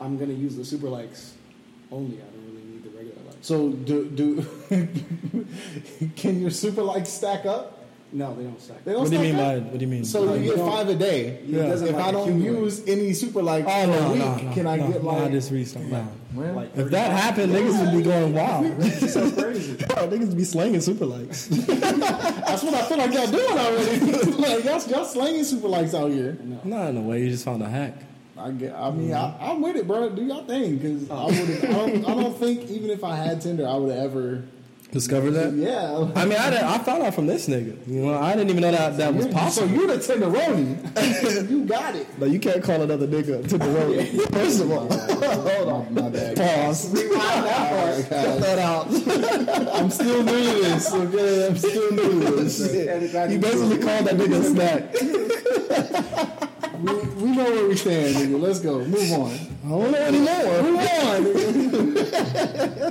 [0.00, 1.34] I'm gonna use the super likes
[1.92, 2.16] only.
[2.16, 3.46] I don't really need the regular likes.
[3.46, 4.44] So do do
[6.16, 7.77] can your super likes stack up?
[8.10, 8.84] No, they don't stack.
[8.84, 9.64] They don't What do you stack mean up?
[9.64, 10.04] by what do you mean?
[10.04, 11.26] So Like, you you get don't- five a day.
[11.26, 11.66] It Yeah.
[11.66, 12.60] doesn't If like I don't accumulate.
[12.60, 15.02] use any super likes oh for no, a no, week, no, can I no, get
[15.04, 15.22] no, like?
[15.22, 15.90] I just read something.
[15.90, 16.08] No.
[16.34, 18.66] Well, Like If that happened, niggas would be going wild.
[18.78, 19.74] It's so crazy.
[19.88, 21.46] Bro, niggas be slanging super likes.
[21.48, 24.00] that's what I feel like y'all doing already.
[24.32, 26.38] like y'all, y'all slanging super likes out here.
[26.42, 26.60] No.
[26.64, 27.22] Not in a way.
[27.22, 27.94] You just found a hack.
[28.38, 28.72] I get.
[28.74, 30.10] I mean, I, I'm with it, bro.
[30.10, 31.64] Do y'all thing because I would.
[31.64, 34.44] I don't, I don't think even if I had Tinder, I would ever.
[34.90, 35.52] Discover that?
[35.52, 36.10] Yeah.
[36.16, 37.76] I mean, I, I found out from this nigga.
[37.86, 39.68] You know, I didn't even know that that was possible.
[39.68, 41.50] So you the Tenderoni.
[41.50, 42.06] you got it.
[42.18, 44.08] But you can't call another nigga road.
[44.32, 44.88] First of all,
[45.48, 46.36] Hold on, my bad.
[46.38, 46.90] pause.
[46.90, 48.86] Cut that out.
[49.74, 50.94] I'm still new to this.
[50.94, 52.58] Okay, I'm still new to this.
[53.30, 54.94] You basically called that nigga a snack.
[56.78, 58.40] We, we know where we stand, nigga.
[58.40, 58.78] Let's go.
[58.84, 59.32] Move on.
[59.66, 60.62] I don't know anymore.
[60.62, 60.80] Move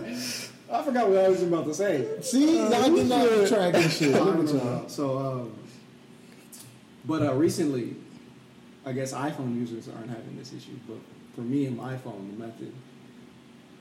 [0.03, 0.56] on.
[0.71, 2.07] I forgot what I was about to say.
[2.21, 4.13] See, y'all did not track and shit.
[4.15, 4.65] I Look don't at y'all.
[4.81, 4.85] know.
[4.87, 5.53] So, um,
[7.05, 7.95] but uh, recently,
[8.85, 10.77] I guess iPhone users aren't having this issue.
[10.87, 10.97] But
[11.35, 12.73] for me and my phone, the method,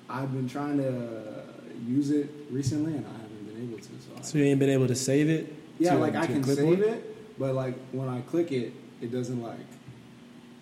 [0.08, 1.42] I've been trying to
[1.86, 3.84] use it recently, and I haven't been able to.
[3.84, 5.52] So, I, So you ain't been able to save it?
[5.78, 6.78] yeah, to- like to I can clipboard?
[6.78, 9.58] save it, but like when I click it, it doesn't like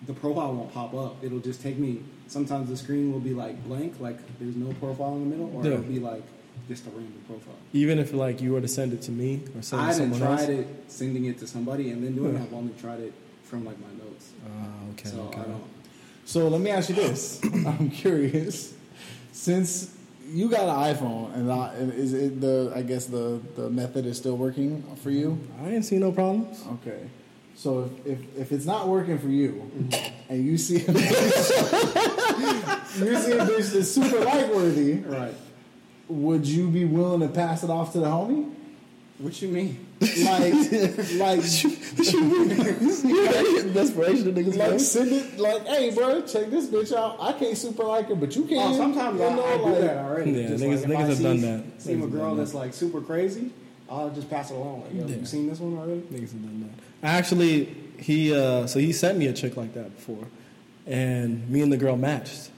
[0.07, 1.23] the profile won't pop up.
[1.23, 2.03] It'll just take me.
[2.27, 5.63] Sometimes the screen will be like blank, like there's no profile in the middle, or
[5.63, 5.73] Yeah.
[5.73, 6.23] it'll be like
[6.67, 7.53] just a random profile.
[7.73, 9.93] Even if like you were to send it to me or send it I to
[9.93, 12.39] haven't someone tried it sending it to somebody and then doing Yeah.
[12.41, 12.43] it.
[12.43, 14.29] I've only tried it from like my notes.
[14.47, 15.09] Ah, okay.
[15.09, 15.41] so okay.
[15.41, 15.63] I don't.
[16.25, 17.39] So let me ask you this.
[17.67, 18.73] I'm curious.
[19.31, 19.95] Since
[20.31, 22.71] you got an iPhone, and I, is it the?
[22.75, 25.37] I guess the the method is still working for you.
[25.63, 26.63] I ain't seen no problems.
[26.81, 27.01] Okay.
[27.55, 30.31] So if, if, if it's not working for you, mm-hmm.
[30.31, 30.95] and you see a bitch,
[32.99, 35.33] you see a bitch that's super like worthy, Right.
[36.09, 38.51] would you be willing to pass it off to the homie?
[39.19, 39.79] What you mean?
[40.01, 40.53] Like,
[41.15, 41.39] like,
[43.73, 44.57] Desperation of niggas.
[44.57, 45.39] like, like, send it.
[45.39, 47.15] Like, hey, bro, check this bitch out.
[47.21, 48.57] I can't super like her, but you oh, can.
[48.57, 50.31] Oh, sometimes you I, know, I do like- that already.
[50.31, 51.81] Yeah, just niggas- like niggas have see, done that.
[51.81, 53.51] See Niggas a girl done that's like super crazy,
[53.89, 54.81] I'll just pass it along.
[54.83, 55.15] Like, yo, Yeah.
[55.15, 56.01] you seen this one already?
[56.01, 56.84] Niggas have done that.
[57.03, 60.27] Actually, he uh, so he sent me a chick like that before,
[60.87, 62.49] and me and the girl matched,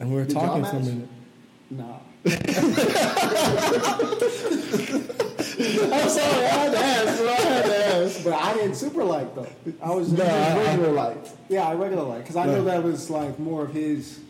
[0.00, 1.08] and we were Did talking for a minute.
[1.70, 2.00] No.
[5.56, 7.28] I'm sorry, I had to ask, bro.
[7.28, 8.24] I had to ask.
[8.24, 9.46] But I didn't super like though.
[9.82, 10.64] I was No, I- I- regular.
[10.66, 11.26] regular like.
[11.48, 14.20] Yeah, I regular like because I know that was like more of his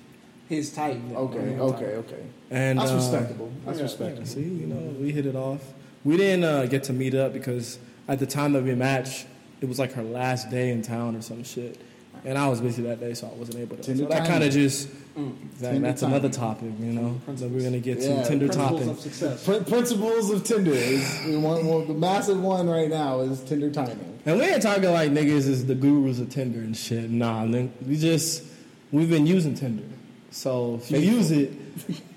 [0.49, 0.99] his type.
[1.15, 1.59] Okay, Type.
[1.61, 2.23] okay, okay.
[2.51, 3.51] And That's uh, respectable.
[3.65, 4.27] That's yeah, respectable.
[4.27, 5.63] See, you know, we hit it off.
[6.05, 9.27] We didn't uh, get to meet up because at the time that we matched,
[9.65, 11.81] it was like her last day in town or some shit,
[12.23, 13.83] and I was busy that day, so I wasn't able to.
[13.83, 15.35] Tinder So that kind of just mm.
[15.53, 15.79] Exactly.
[15.81, 16.17] That's timing.
[16.17, 17.19] another topic, you know.
[17.35, 18.89] So we're gonna get Yeah, to Tinder Principles topping.
[18.91, 19.45] of success.
[19.45, 24.21] Principles of Tinder is one, one, the massive one right now is Tinder timing.
[24.27, 27.11] And we ain't talking like niggas is the gurus of Tinder and shit.
[27.11, 28.45] Nah, we just
[28.93, 29.85] we've been using Tinder.
[30.31, 31.53] So if you use it,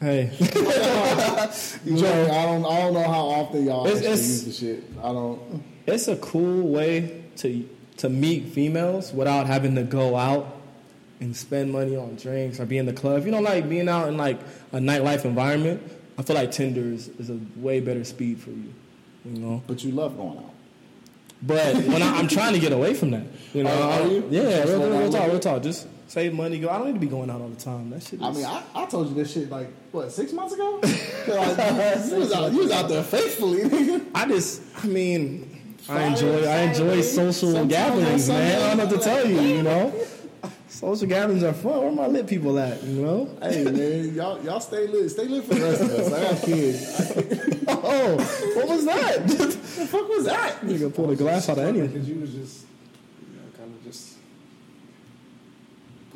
[0.00, 0.30] hey,
[1.84, 1.98] You I
[2.46, 4.84] don't I don't know how often y'all It's- it's- use the shit.
[5.02, 5.62] I don't.
[5.86, 10.54] it's a cool way to to meet females without having to go out
[11.20, 13.18] and spend money on drinks or be in the club.
[13.18, 14.38] If you don't like being out in like
[14.72, 15.80] a nightlife environment,
[16.18, 18.72] I feel like Tinder is, is a way better speed for you.
[19.24, 19.62] You know.
[19.66, 20.52] But you love going out.
[21.42, 24.08] But when I, I'm trying to get away from that, you know, Are- oh, are
[24.08, 24.26] you?
[24.30, 25.62] yeah, Just real, slow real, real talk, real talk.
[25.62, 26.68] Just save money, go.
[26.68, 27.90] I don't need to be going out all the time.
[27.90, 28.14] That shit.
[28.14, 30.80] Is, I mean, I, I told you this shit like what six months ago.
[30.82, 33.62] like, you, was out, you was out there faithfully.
[33.62, 34.06] nigga.
[34.14, 38.62] I just, I mean, I Friday, enjoy, I enjoy Saturday, social sometimes on gatherings, man.
[38.62, 39.94] I don't know what to tell you, you know.
[40.68, 41.80] Social gatherings are fun.
[41.80, 43.38] Where my lit people at, you know?
[43.40, 46.12] hey man, y'all y'all stay lit, stay lit for the rest of us.
[46.12, 47.66] I got kids.
[47.68, 48.16] I, Oh,
[48.56, 49.26] what was that?
[49.26, 50.60] the fuck was that?
[50.60, 51.92] Nigga pulled a glass out of anything.
[51.92, 52.66] Because you was just,
[53.20, 54.16] you know, kind of just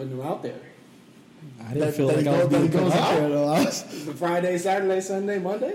[0.00, 0.54] putting them out there.
[1.60, 3.18] I didn't That- feel that like I was goes- that being goes put out out?
[3.20, 3.48] there though.
[3.48, 5.74] I was The Friday, Saturday, Sunday, Monday.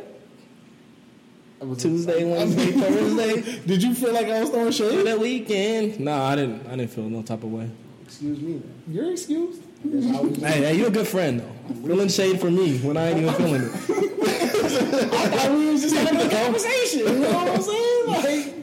[1.78, 5.08] Tuesday, Wednesday, Thursday, Did you feel like I was throwing through shade?
[5.08, 6.00] that weekend.
[6.00, 6.68] No, I didn't.
[6.68, 7.70] I didn't feel no type of way.
[8.06, 8.54] Excuse me.
[8.54, 8.74] Then.
[8.96, 9.62] You're excused.
[9.82, 11.74] Because I was Hey, hey, you're a good friend though.
[11.88, 13.72] Feeling shade for me when I ain't even feeling it.
[15.14, 17.00] I thought we was just having a conversation.
[17.00, 18.08] You know what I'm saying?
[18.08, 18.54] Like,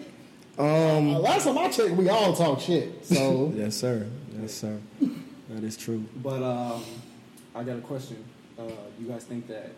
[0.59, 1.15] Um.
[1.17, 3.05] uh, last time I checked, we all talk shit.
[3.07, 4.07] So Yes, sir.
[4.41, 4.79] Yes, sir.
[5.55, 6.05] That is true.
[6.17, 6.85] But um,
[7.55, 8.25] I got a question.
[8.59, 8.65] Uh,
[9.01, 9.71] you guys think that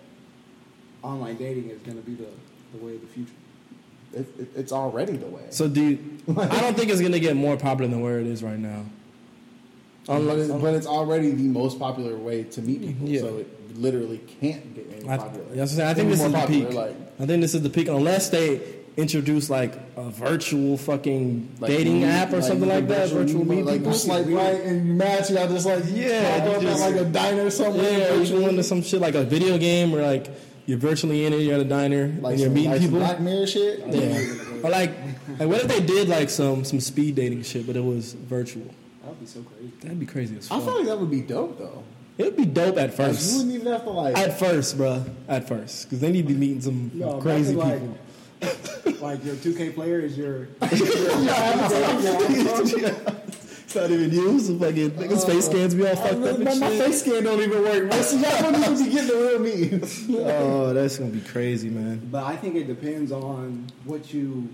[1.03, 2.29] online dating is going to be the,
[2.77, 3.33] the way of the future?
[4.15, 5.43] it, it, it's already the way.
[5.51, 5.99] So do you,
[6.39, 8.85] I don't think it's gonna get more popular than where it is right now.
[10.07, 13.09] but, it's, but it's already the most popular way to meet people.
[13.09, 13.21] Yeah.
[13.21, 15.45] So it literally can't get any I, popular.
[15.47, 15.89] that's what I'm saying.
[15.89, 16.73] I think this more is the peak.
[16.73, 18.61] Like, I think this is the peak unless they
[18.97, 23.09] introduce like a virtual fucking like dating you- app or something like that.
[23.09, 23.93] virtual Virtual meet like people.
[23.93, 25.31] you swipe right and you match.
[25.31, 27.83] You got just like Yeah, pop you just- at like a diner somewhere.
[27.99, 28.43] Yeah, or you virtually.
[28.45, 30.29] go into some shit like a video game where like
[30.67, 32.99] you're virtually in it, you're at a diner like and you're some, meeting like people.
[32.99, 33.81] Black Mirror shit.
[33.89, 34.63] Yeah.
[34.63, 34.93] Or like,
[35.39, 38.65] like what if they did like some some speed dating shit, but it was virtual?
[39.03, 39.73] That would be so crazy.
[39.83, 40.65] That'd be crazy as I fuck.
[40.65, 41.83] feel like that would be dope though.
[42.17, 43.37] It'd be dope at Like, you first.
[43.39, 44.17] wouldn't even have to like.
[44.17, 45.05] At first, bruh.
[45.29, 47.69] At first, because then you'd be meeting some Yo, crazy people.
[47.69, 47.83] like,
[49.01, 50.49] like your 2K player is your.
[53.75, 54.59] It's not even used.
[54.61, 55.51] The fucking niggas' face oh.
[55.51, 57.85] scans be all fucked really- up my, my face scan don't even work.
[57.91, 58.03] man.
[58.05, 60.25] So y'all wouldn't even be getting the real me.
[60.31, 62.07] Oh, that's gonna be crazy, man.
[62.11, 64.49] But I think it depends on what you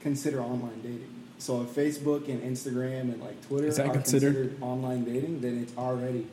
[0.00, 1.08] consider online dating.
[1.38, 5.40] So if Facebook and Instagram and like Twitter Is that are considered- considered online dating,
[5.40, 6.26] then it's already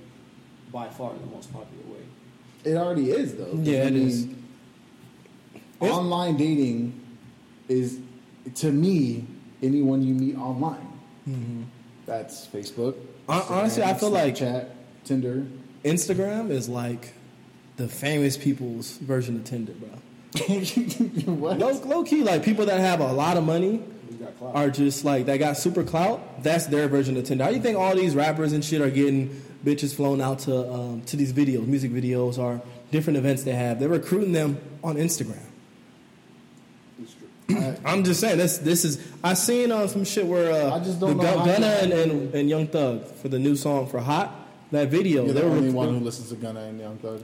[0.71, 2.03] by far the most popular way.
[2.63, 3.53] It already is though.
[3.55, 4.27] Yeah, I it mean, is.
[5.79, 6.99] Online dating
[7.67, 7.99] is,
[8.55, 9.25] to me,
[9.61, 10.87] anyone you meet online.
[12.05, 12.95] That's Facebook.
[13.27, 15.45] Hon- honestly, I feel like- chat, Tinder.
[15.83, 17.13] Instagram is like
[17.77, 19.89] the famous people's version of Tinder, bro.
[21.35, 21.57] what?
[21.59, 24.55] Low, low key, like people that have a lot of money You got clout.
[24.55, 26.43] are just like that got super clout.
[26.43, 27.43] That's their version of Tinder.
[27.43, 29.29] How do you think all these rappers and shit are getting
[29.65, 32.61] bitches flown out to um, to these videos, music videos, or
[32.91, 33.79] different events they have?
[33.79, 35.43] They're recruiting them on Instagram.
[37.49, 37.79] It's.
[37.85, 38.57] I'm just saying this.
[38.57, 41.67] This is I seen on some shit where uh, I just don't the know Gunna
[41.67, 44.33] and, and, and Young Thug for the new song for Hot.
[44.71, 47.23] That video, You're the only rec- one who listens to Gunna and Young Thug.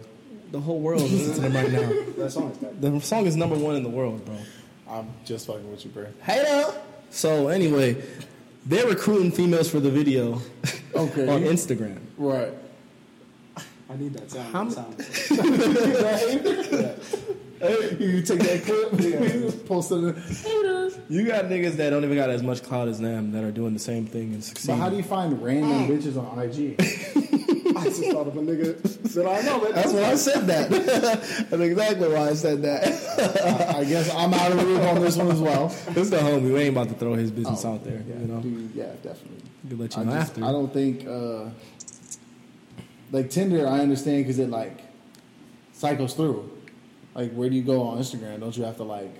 [0.51, 1.91] the whole world listens to them right now.
[2.23, 2.81] That song is bad.
[2.81, 4.37] The song is number one in the world, bro.
[4.89, 6.05] I'm just fucking with you, bro.
[6.21, 6.73] Hater.
[7.09, 8.01] So anyway,
[8.65, 10.41] they're recruiting females for the video
[10.95, 11.27] Okay.
[11.27, 11.99] on Instagram.
[12.17, 12.53] Right.
[13.89, 14.53] I need that sound.
[14.53, 14.95] How that m-
[16.71, 16.99] sound.
[17.99, 20.15] you take that clip, post it.
[20.17, 20.97] Haters.
[21.09, 23.73] You got niggas that don't even got as much clout as them that are doing
[23.73, 24.77] the same thing and But succeeding.
[24.79, 26.75] how do you find random bitches on IG?
[27.75, 28.81] I just thought of a nigga
[29.13, 29.59] that I know.
[29.59, 30.69] But That's why I said that.
[30.69, 32.85] That's exactly why I said that.
[33.75, 35.67] I guess I'm out of the loop on this one as well.
[35.67, 36.53] this is the homie.
[36.53, 38.03] We ain't about to throw his business out there.
[38.07, 39.41] Yeah, you know, dude, yeah, definitely.
[39.69, 40.45] we let you I, know just, after.
[40.45, 41.49] I don't think uh,
[43.11, 43.67] like Tinder.
[43.67, 44.81] I understand because it like
[45.73, 46.49] cycles through.
[47.15, 48.39] Like, where do you go on Instagram?
[48.39, 49.13] Don't you have to like?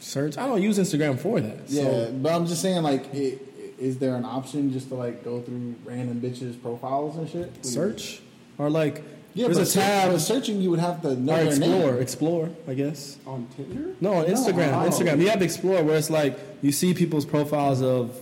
[0.00, 0.38] Search.
[0.38, 1.68] I don't use Instagram for that.
[1.68, 3.42] Yeah, So but I'm just saying, like, it,
[3.78, 7.64] is there an option just to like go through random bitches' profiles and shit?
[7.66, 8.20] search
[8.58, 9.02] or like
[9.34, 11.92] Yeah, there's but a tab but searching, you would have to know or explore.
[11.92, 12.02] name.
[12.02, 13.18] Explore, I guess.
[13.26, 13.94] on Tinder.
[14.00, 14.72] No, on No, Instagram.
[14.84, 14.88] oh.
[14.88, 15.20] Instagram.
[15.20, 18.16] You have to Explore where it's like you see people's profiles of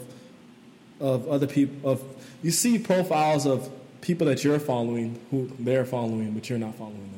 [1.01, 2.03] of other people of
[2.43, 3.69] you see profiles of
[4.01, 7.16] people that you're following who they're following, but you're not following them.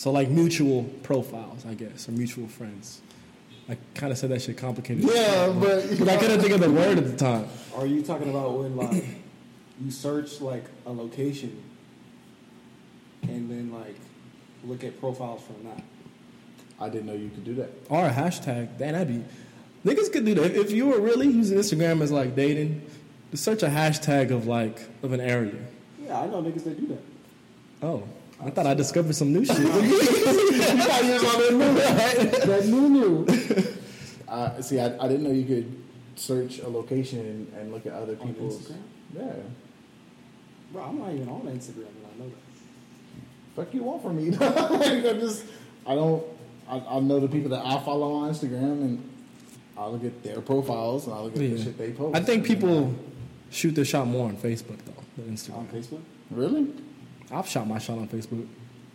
[0.00, 3.02] So like mutual profiles, I guess, or mutual friends.
[3.68, 5.04] I kind of said that shit complicated.
[5.04, 7.46] Yeah, but but I couldn't think of the word at the time.
[7.76, 9.04] Are you talking about when like
[9.78, 11.62] you search like a location
[13.24, 13.96] and then like
[14.64, 15.82] look at profiles from that?
[16.80, 17.70] I didn't know you could do that.
[17.90, 18.78] Or a hashtag.
[18.78, 19.22] Damn, that'd be.
[19.84, 20.56] Niggas could do that.
[20.56, 22.80] If you were really using Instagram as like dating,
[23.32, 25.60] to search a hashtag of like of an area.
[26.02, 27.02] Yeah, I know niggas that do that.
[27.82, 28.08] Oh,
[28.42, 29.56] I thought I discovered some new shit.
[32.46, 33.26] that new new.
[34.30, 35.76] Uh, see, I, I didn't know you could
[36.14, 38.60] search a location and, and look at other On people's.
[38.60, 38.76] Instagram?
[39.16, 39.32] Yeah.
[40.72, 42.36] Bro, I'm not even on Instagram and I know that.
[43.56, 44.30] Fuck you want from me?
[44.36, 45.44] like, I just,
[45.84, 46.24] I don't.
[46.68, 49.10] I, I know the people that I follow on Instagram, and
[49.76, 52.16] I look at their profiles and I look at the shit they post.
[52.16, 52.94] I think people
[53.50, 55.56] shoot their shot more on Facebook though than Instagram.
[55.56, 55.82] On Instagram.
[55.82, 56.02] Facebook?
[56.30, 56.72] really.
[57.32, 58.46] I've shot my shot on Facebook.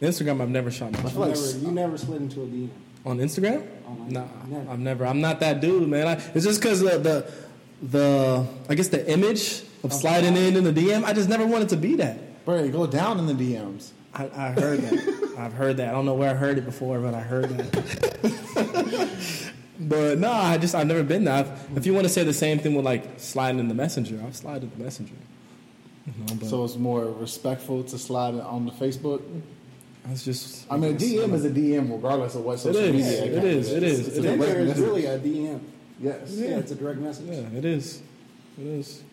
[0.02, 1.16] Instagram, I've never shot my You shot.
[1.20, 2.70] like- never, you never slid into a DM.
[3.06, 3.66] On Instagram?
[3.88, 4.72] Oh, Nah, never.
[4.72, 5.06] I've never.
[5.06, 6.08] I'm not that dude, man.
[6.08, 7.32] I, it's just because the, the
[7.84, 11.04] the I guess the image of sliding in in the DM.
[11.04, 12.44] I just never wanted to be that.
[12.46, 13.92] Bro, go down in the DMs.
[14.14, 15.36] I, I heard that.
[15.38, 15.90] I've heard that.
[15.90, 19.22] I don't know where I heard it before, but I heard that.
[19.80, 21.36] but no, I just I've never been there.
[21.36, 24.20] I've, if you want to say the same thing with like sliding in the messenger,
[24.26, 25.14] I've slid in the messenger.
[26.10, 26.22] Mm-hmm.
[26.22, 29.22] You know, but So it's more respectful to slide on the Facebook.
[30.10, 30.66] it's just.
[30.72, 32.92] I mean, a DM is a DM regardless of what It social is.
[32.94, 33.24] media.
[33.24, 33.72] It account is.
[33.72, 34.08] It is.
[34.08, 34.38] It's It a is.
[34.38, 34.84] direct Tinder is message.
[34.84, 35.60] really a DM.
[36.00, 36.32] Yes.
[36.32, 37.26] Yeah, it's a direct message.
[37.28, 38.02] Yeah, it is.
[38.60, 39.04] It is.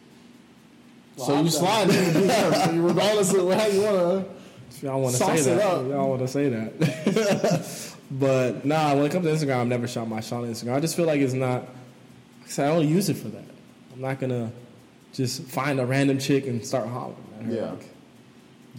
[1.16, 4.26] Well, So I've you done- slide in the DMs, regardless of how you want
[4.70, 5.86] If y'all want to Sauce say that.
[5.86, 7.94] Y'all want to say that.
[8.10, 10.74] but nah, when it comes to Instagram, I've never shot my shot on Instagram.
[10.74, 11.62] I just feel like it's not.
[11.62, 11.68] like
[12.46, 13.44] I said, I don't use it for that.
[13.94, 14.50] I'm not gonna
[15.12, 17.16] just find a random chick and start hollering.
[17.40, 17.52] at her.
[17.54, 17.70] Yeah.
[17.72, 17.84] Like,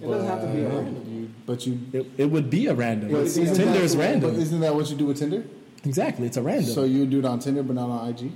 [0.01, 1.05] It doesn't have to be a random.
[1.07, 1.79] you, but you.
[1.93, 3.11] it, it would be a random.
[3.11, 4.35] But It's- isn't Tinder that- is But random.
[4.39, 5.43] isn't that what you do with Tinder?
[5.85, 6.71] Exactly, it's a random.
[6.73, 8.31] So you do it on Tinder, but not on IG.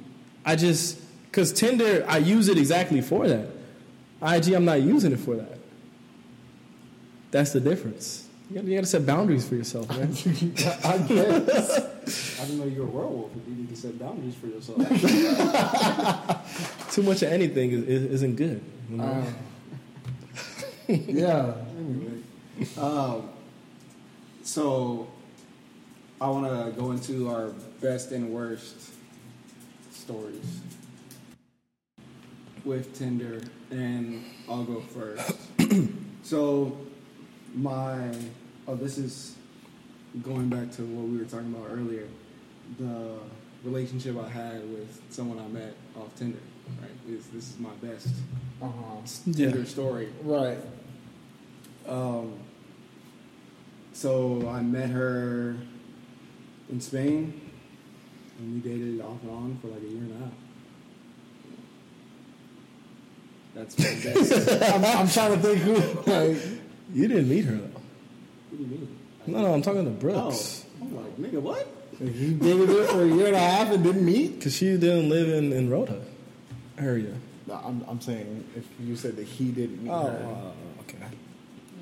[0.45, 0.99] I just
[1.31, 3.47] because Tinder, I use it exactly for that.
[4.21, 5.57] IG, I'm not using it for that.
[7.31, 8.26] That's the difference.
[8.49, 10.09] You gotta, you gotta set boundaries for yourself, man.
[10.85, 12.39] I guess.
[12.39, 13.31] I didn't know you were a werewolf.
[13.47, 14.77] You need to set boundaries for yourself.
[16.91, 18.61] Too much of anything is, isn't good.
[18.89, 19.03] you know?
[19.03, 19.25] Uh,
[20.87, 21.53] yeah.
[21.77, 22.21] anyway,
[22.77, 23.29] um,
[24.43, 25.07] so
[26.21, 27.49] I want to go into our
[27.81, 28.93] best and worst
[29.91, 30.61] stories
[32.63, 35.35] with Tinder, and I'll go first.
[36.23, 36.77] so
[37.57, 38.11] my
[38.67, 39.35] oh, this is
[40.21, 42.07] going back to what we were talking about earlier.
[42.79, 43.17] The
[43.63, 46.39] relationship I had with someone I met off Tinder.
[46.81, 48.09] Right, is this is my best
[48.61, 48.97] Uh-huh.
[49.25, 49.49] Yeah.
[49.51, 50.09] Tinder story.
[50.21, 50.57] Right.
[51.87, 52.33] Um,
[53.93, 55.55] so I met her
[56.69, 57.39] in Spain,
[58.37, 60.33] and we dated off and on for like a year and a half.
[63.55, 64.61] That's my best.
[64.75, 66.11] I'm, I'm trying to think who.
[66.11, 66.37] Like,
[66.93, 67.61] You didn't meet her though.
[67.63, 68.97] what do you mean?
[69.27, 70.65] No, no, I'm talking to Oh, Brooks.
[70.81, 71.67] I'm like, nigga, what?
[71.99, 74.35] he dated her for a year and a half and didn't meet.
[74.37, 75.99] Because she didn't live in, in Rota
[76.77, 77.13] area.
[77.47, 80.25] No, I'm, I'm saying if you said that he didn't meet Oh, her.
[80.25, 80.97] uh, okay.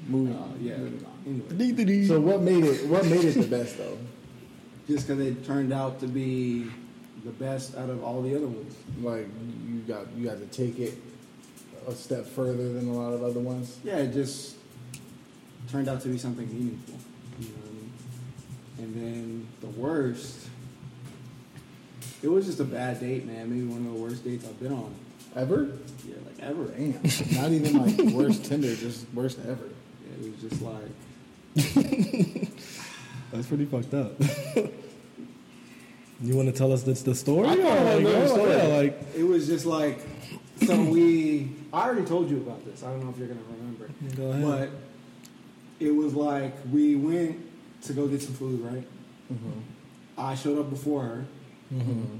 [0.08, 0.78] Moving Uh, yeah.
[0.78, 1.56] Moving on.
[1.60, 2.88] Anyway, So what made it?
[2.88, 3.98] What made it the best though?
[4.88, 6.68] just because it turned out to be
[7.24, 8.76] the best out of all the other ones.
[9.02, 9.28] Like
[9.68, 10.94] you got you got to take it
[11.88, 13.78] a step further than a lot of other ones.
[13.84, 14.55] Yeah, it just
[15.72, 16.96] turned out to be something meaningful.
[17.40, 17.92] You know what I mean?
[18.80, 20.48] And then the worst,
[22.22, 23.50] it was just a bad date, man.
[23.50, 24.94] Maybe one of the worst dates I've been on.
[25.36, 25.70] Ever?
[26.08, 26.66] Yeah, like ever.
[26.66, 27.42] Damn.
[27.42, 29.68] Not even like worst Tinder, just worst ever.
[30.06, 30.92] Yeah, it was just like,
[33.32, 34.14] That's pretty fucked up.
[36.22, 37.48] you want to tell us this the story?
[37.50, 40.00] I kinda or wanna like, know the yeah, like it was just like,
[40.66, 42.84] so we, I already told you about this.
[42.84, 43.90] I don't know if you're going to remember.
[44.16, 44.72] Go ahead.
[44.72, 44.85] But
[45.80, 47.40] it was like, we went
[47.84, 48.88] to go get some food, right?
[49.32, 49.60] Mm-hmm.
[50.18, 51.26] I showed up before her.
[51.74, 52.18] Mm-hmm.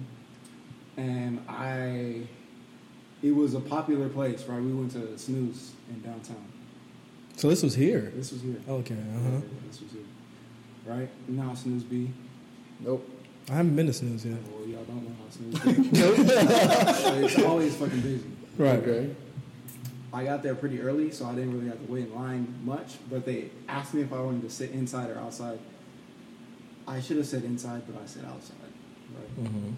[0.98, 2.22] and I
[3.22, 4.60] it was a popular place, right?
[4.62, 6.44] We went to Snooze in downtown.
[7.36, 8.12] so this was here.
[8.16, 8.58] This was here.
[8.68, 8.96] Okay.
[8.96, 9.30] Uh-huh.
[9.30, 10.02] Yeah, This was here.
[10.86, 11.10] Right?
[11.28, 12.10] You know how Snooze B.
[12.80, 13.08] Nope.
[13.50, 14.38] I haven't been to Snooze yet.
[14.52, 16.00] Well, y'all don't know how Snooze be.
[17.26, 18.24] it's always fucking busy.
[18.58, 18.80] Right.
[18.80, 19.16] Okay.
[20.16, 22.96] I got there pretty early, so I didn't really have to wait in line much.
[23.10, 25.60] But they asked me if I wanted to sit inside or outside.
[26.88, 28.56] I should have said inside, but I said outside.
[29.14, 29.44] Right?
[29.44, 29.72] Mm-hmm.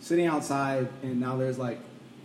[0.00, 1.80] Sitting outside, and now there's like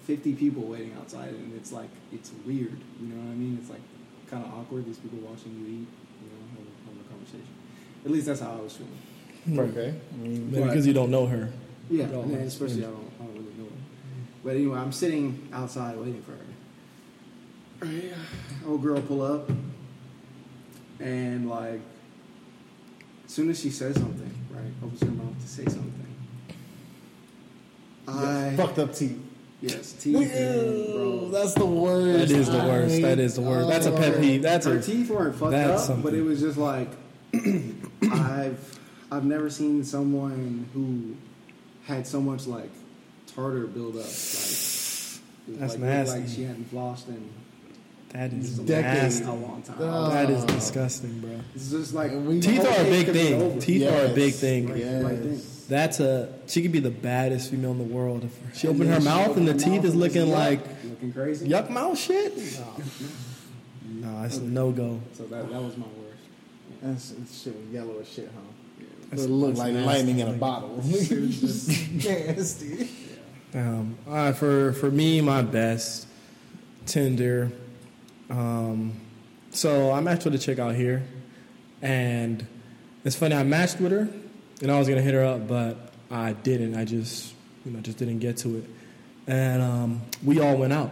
[0.05, 2.79] 50 people waiting outside, and it's like it's weird.
[3.01, 3.57] You know what I mean?
[3.59, 3.81] It's like
[4.29, 4.85] kind of awkward.
[4.85, 5.87] These people watching you eat,
[6.23, 7.55] you know, having, having a conversation.
[8.05, 9.69] At least that's how I was feeling.
[9.69, 9.93] Okay.
[10.13, 11.51] I mean, Maybe because you don't know her.
[11.89, 13.81] Yeah, and that's especially I don't, I don't really know her.
[14.45, 16.48] But anyway, I'm sitting outside waiting for her.
[17.81, 18.11] Right,
[18.67, 19.49] old girl pull up,
[20.99, 21.79] and like,
[23.25, 25.95] as soon as she says something, right, opens her mouth to say something.
[28.07, 29.17] I fucked up teeth.
[29.61, 31.29] yes, teeth, man, bro.
[31.29, 32.29] That's the worst.
[32.29, 32.95] That is the worst.
[32.95, 33.69] hate- That is the worst.
[33.69, 34.41] That's a Oh, pet peeve.
[34.41, 36.03] That's her a teeth weren't fucked up, something.
[36.03, 36.89] but it was just like
[38.11, 38.79] I've
[39.11, 41.15] I've never seen someone who
[41.91, 42.71] had so much like
[43.33, 44.03] tartar build up.
[44.03, 46.19] Like, That's like, nasty.
[46.21, 47.29] Like she hadn't flossed in
[48.09, 49.19] that is Decades.
[49.19, 49.25] nasty.
[49.25, 49.75] a long time.
[49.79, 50.09] Oh.
[50.09, 51.39] That is disgusting, bro.
[51.55, 53.41] it's just like We- Teeth are a big thing.
[53.41, 53.59] over.
[53.61, 54.75] Teeth are a big thing.
[54.77, 55.03] Yes.
[55.03, 55.69] right.
[55.69, 58.93] That's a she could be the baddest female in the world if she opened then
[58.95, 61.47] her she mouth and the teeth mouth is looking yuck, like looking crazy.
[61.47, 62.33] yuck mouth shit.
[63.87, 64.99] No, it's a no go.
[65.13, 66.81] So that that was my worst.
[66.81, 68.41] That's it's shit was yellow as shit, huh?
[69.11, 69.85] That's- it looked like nasty.
[69.87, 70.79] lightning in a bottle.
[70.83, 72.89] it was just nasty.
[73.53, 76.07] Um, all right, for for me, my best
[76.87, 77.51] Tinder.
[78.29, 78.93] Um,
[79.51, 81.03] so I matched with a chick out here,
[81.81, 82.45] and
[83.03, 83.35] it's funny.
[83.35, 84.07] I matched with her,
[84.61, 85.77] and I was gonna hit her up, but
[86.11, 86.75] I didn't.
[86.75, 87.33] I just
[87.65, 88.63] you know just didn't get to it,
[89.27, 90.91] and um, we all went out.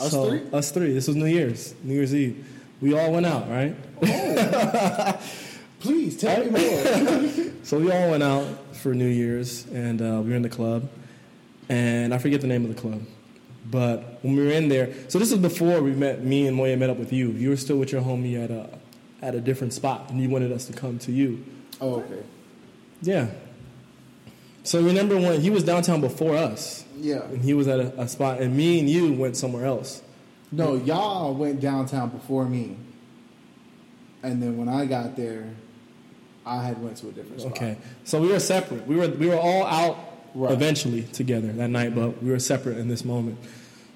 [0.00, 0.42] Us So- three?
[0.52, 0.92] Us three.
[0.92, 2.46] This was New Year's, New Year's Eve.
[2.80, 3.76] We all went out, right?
[5.80, 7.46] Please tell me more.
[7.62, 10.88] So we all went out for New Year's, and uh, we were in the club,
[11.68, 13.02] and I forget the name of the club,
[13.70, 16.24] but when we were in there, so this is before we met.
[16.24, 17.28] Me and Moya met up with you.
[17.30, 18.68] You were still with your homie at a
[19.22, 21.44] at a different spot, and you wanted us to come to you.
[21.80, 22.22] oh, okay.
[23.02, 23.28] Yeah.
[24.62, 27.22] So remember when he was downtown before us, Yeah.
[27.24, 30.02] and he was at a, a spot, and me and you went somewhere else.
[30.52, 32.76] No, y'all went downtown before me,
[34.22, 35.48] and then when I got there,
[36.44, 37.52] I had went to a different spot.
[37.52, 37.76] Okay.
[38.04, 38.86] So we were separate.
[38.86, 39.98] We were we were all out
[40.32, 40.52] Right.
[40.52, 43.36] eventually together that night, but we were separate in this moment.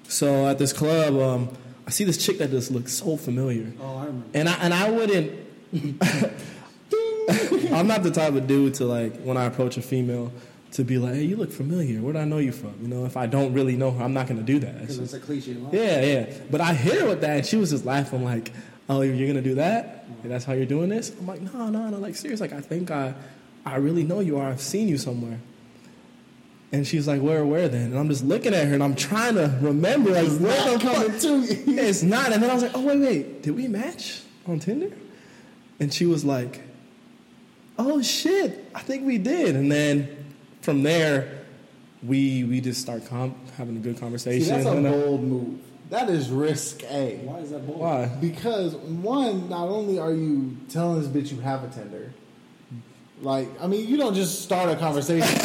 [0.07, 1.49] So at this club, um,
[1.87, 4.27] I see this chick that just looks so familiar, Oh, I remember.
[4.33, 5.31] and I and I wouldn't.
[7.71, 10.31] I'm not the type of dude to like when I approach a female
[10.73, 12.01] to be like, "Hey, you look familiar.
[12.01, 14.13] Where do I know you from?" You know, if I don't really know her, I'm
[14.13, 14.79] not going to do that.
[14.79, 15.73] Because just- it's a cliche line.
[15.73, 16.33] yeah, yeah.
[16.51, 18.51] But I hit her with that, and she was just laughing, like,
[18.89, 20.05] "Oh, you're gonna do that?
[20.23, 21.97] And that's how you're doing this?" I'm like, "No, no, no.
[21.97, 22.39] Like, serious.
[22.41, 23.13] Like, I think I,
[23.65, 25.39] I really know you, or I've seen you somewhere."
[26.75, 29.35] And she's like, "Where, where then?" And I'm just looking at her, and I'm trying
[29.35, 31.79] to remember, like, where the Not coming to you.
[31.79, 32.33] It's not.
[32.33, 33.43] And then I was like, "Oh, wait, wait.
[33.43, 34.91] Did we match on Tinder?"
[35.79, 36.61] And she was like,
[37.79, 40.25] "Oh shit, I think we did." And then
[40.59, 41.45] from there,
[42.03, 44.43] we we just start com- having a good conversation.
[44.43, 45.59] See, that's a uh, bold move.
[45.91, 47.19] That is risque.
[47.23, 47.79] Why is that bold?
[47.79, 48.07] Why?
[48.19, 52.11] Because one, not only are you telling this bitch you have a Tinder,
[53.25, 55.27] like I mean, you don't just start a conversation.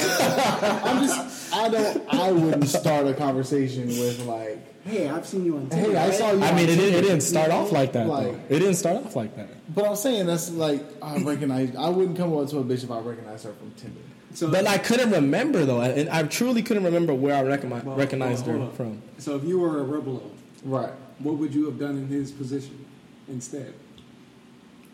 [0.87, 5.57] I'm just, I don't, I wouldn't start a conversation with like, Hey, I've seen you
[5.57, 6.43] on Hey, I saw you.
[6.43, 8.07] I on mean, it, didn't- it didn't start off like that.
[8.07, 8.55] Like- though.
[8.55, 9.49] It didn't start off like that.
[9.75, 11.75] But I'm saying that's like I recognize.
[11.77, 14.01] I wouldn't come up to a bitch if I recognized her from Tinder.
[14.35, 17.97] So, But I couldn't remember though, and I truly couldn't remember where I recogni- Well,
[17.97, 19.03] recognized hold on, her hold from.
[19.19, 20.31] so if you were a rebel,
[20.65, 20.93] Right.
[21.19, 22.85] what would you have done in his position
[23.29, 23.73] instead?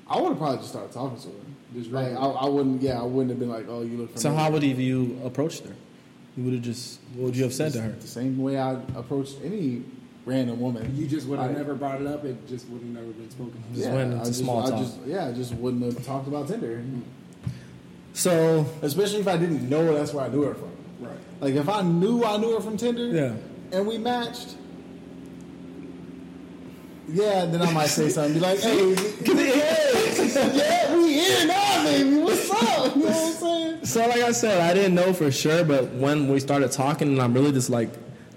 [0.09, 1.35] I would have probably just started talking to her.
[1.77, 2.17] Just Like I.
[2.17, 2.81] I wouldn't.
[2.83, 5.65] Yeah, I wouldn't have been like, "Oh, you look." So how would have you approached
[5.67, 5.75] her?
[6.37, 7.91] You would have just what would you have said to her?
[7.91, 9.83] The same way I approached any
[10.25, 10.95] random woman.
[10.97, 12.25] You just would have I- never brought it up.
[12.25, 13.63] It just would have never been spoken.
[13.71, 13.77] of.
[13.77, 14.81] Just went into I just, small I talk.
[14.81, 16.83] just, yeah, I just wouldn't have talked about Tinder.
[18.15, 20.71] So Especially if I didn't know that's where I knew her from.
[21.01, 21.19] Right.
[21.41, 23.35] Like if I knew I knew her from Tinder, yeah,
[23.77, 24.57] and we matched.
[27.09, 28.93] Yeah, then I might say something, be like, "Hey, yeah,
[30.03, 30.27] we
[31.27, 32.17] here now, baby.
[32.19, 33.85] What's up?" You know what I'm saying?
[33.87, 37.21] So like I said, I didn't know for sure, but when we started talking, and
[37.23, 37.91] I'm really just like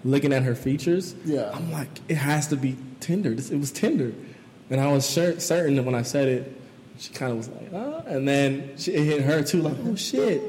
[0.04, 1.52] looking at her features, Yeah.
[1.54, 3.34] I'm like, it has to be Tinder.
[3.34, 4.14] This, it was Tinder,
[4.70, 6.56] and I was sure, certain that when I said it,
[7.00, 9.96] she kind of was like, ah, and then she, it hit her too, like, oh
[9.96, 10.42] shit,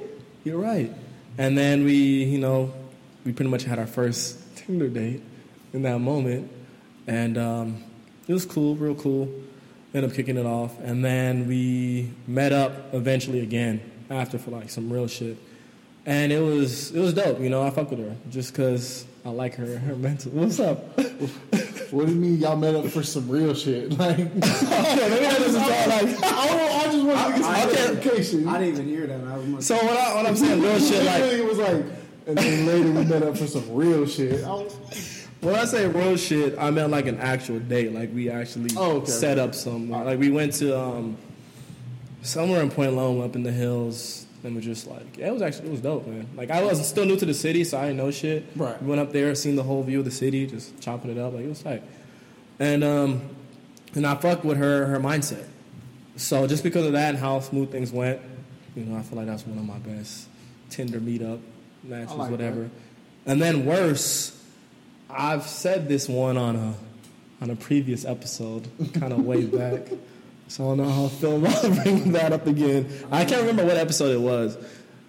[0.45, 0.93] you're right.
[1.39, 2.73] And then we, you know,
[3.25, 5.23] we pretty much had our first Tinder date
[5.73, 6.51] in that moment,
[7.07, 7.83] and um,
[8.29, 9.29] it was cool, real cool.
[9.93, 14.71] Ended up kicking it off, and then we met up eventually again after for like
[14.71, 15.37] some real shit,
[16.07, 17.41] and it was it was dope.
[17.41, 20.31] You know, I fuck with her just because I like her her mental.
[20.33, 20.99] What's up?
[21.91, 23.91] What do you mean y'all met up for some real shit?
[23.99, 26.23] Like, okay, maybe I just thought like.
[26.23, 28.49] I, I just want to get some I- clarification.
[28.49, 29.21] I didn't even hear that.
[29.25, 31.85] I was So what, I, what I'm saying, real shit like it was like
[32.29, 34.45] and then later we met up for some real shit.
[35.41, 37.93] When I say real shit, I meant like an actual date.
[37.93, 39.11] Like we actually Oh, okay.
[39.11, 39.89] set up some.
[39.91, 41.17] Like we went to um,
[42.23, 45.43] somewhere in Point Loma, up in the hills, and we're just like, yeah, it was
[45.43, 46.27] actually it was dope, man.
[46.37, 48.45] Like I was still new to the city, so I didn't know shit.
[48.55, 48.81] Right.
[48.83, 51.33] We went up there, seen the whole view of the city, just chopping it up.
[51.33, 51.83] Like it was tight.
[52.59, 53.23] And um,
[53.95, 55.47] and I fucked with her her mindset.
[56.17, 58.21] So just because of that and how smooth things went,
[58.77, 60.29] you know, I feel like that's one of my best
[60.69, 61.41] Tinder meetup
[61.83, 62.65] matches, like whatever.
[62.65, 62.71] that.
[63.27, 64.39] And then worse,
[65.17, 66.75] I've said this one on a
[67.43, 69.89] on a previous episode, kind of way back.
[70.49, 72.89] So I don't know how I feel about bringing that up again.
[73.11, 74.59] I can't remember what episode it was,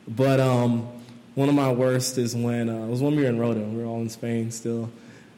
[0.07, 0.87] but um,
[1.35, 3.59] one of my worst is when uh, it was when we were in Rota.
[3.59, 4.89] We were all in Spain still,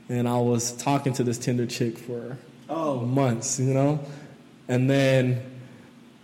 [0.09, 2.37] and I was talking to this Tinder chick for
[2.69, 2.99] Oh.
[3.01, 3.99] months, you know,
[4.67, 5.41] and then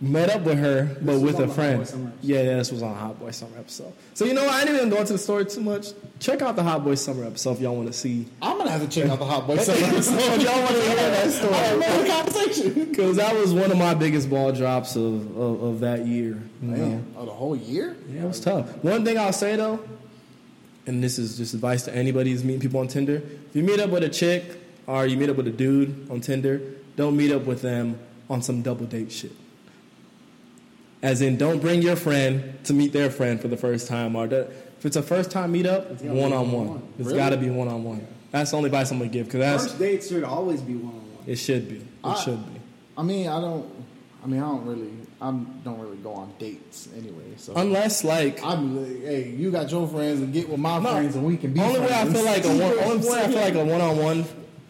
[0.00, 1.80] met up with her, but with a friend.
[2.22, 3.92] Yeah, yeah, this was on Hot Boy Summer episode.
[4.14, 4.54] So you know, what?
[4.54, 5.88] I didn't even go into the story too much.
[6.18, 8.26] Check out the Hot Boy Summer episode if y'all want to see.
[8.40, 10.18] I'm gonna have to check out the Hot Boy Summer episode.
[10.18, 11.54] if y'all want to hear that story.
[11.54, 12.86] I love the conversation.
[13.00, 16.42] Because that was one of my biggest ball drops of, of, of that year.
[16.60, 16.76] You know?
[16.76, 17.96] Man, oh, the whole year?
[18.10, 18.68] Yeah, it was tough.
[18.84, 19.80] One thing I'll say though,
[20.86, 23.80] and this is just advice to anybody who's meeting people on Tinder: if you meet
[23.80, 24.44] up with a chick
[24.86, 26.60] or you meet up with a dude on Tinder,
[26.96, 27.98] don't meet up with them
[28.28, 29.32] on some double date shit.
[31.02, 34.26] As in, don't bring your friend to meet their friend for the first time, or
[34.26, 34.40] the,
[34.78, 36.82] if it's a first time meetup, one on one.
[36.98, 37.18] It's Really?
[37.18, 38.06] got to be one on one.
[38.32, 40.92] That's the only advice I'm gonna give because that's First dates should always be one
[40.94, 41.24] on one.
[41.26, 41.76] it should be.
[41.76, 42.60] It I- should be.
[42.98, 43.66] I mean, I don't.
[44.22, 44.90] I mean, I don't really.
[45.22, 47.24] I don't really go on dates anyway.
[47.38, 48.76] So Unless like I'm.
[48.82, 50.90] like, Hey, you got your friends, and get with my No.
[50.92, 51.60] friends, and we can be.
[51.60, 53.96] only way I feel like a one, only way I feel like a one on
[53.96, 54.24] one,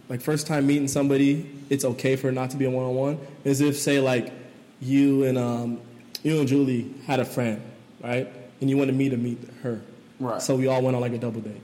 [0.09, 2.95] like first time meeting somebody, it's okay for it not to be a one on
[2.95, 3.19] one.
[3.45, 4.33] Is if say like
[4.81, 5.81] you and um
[6.23, 7.63] you and Julie had a friend,
[8.03, 8.29] right,
[8.61, 9.81] and you wanted me to meet her,
[10.19, 10.43] Right.
[10.43, 11.63] So we all went on like a double date.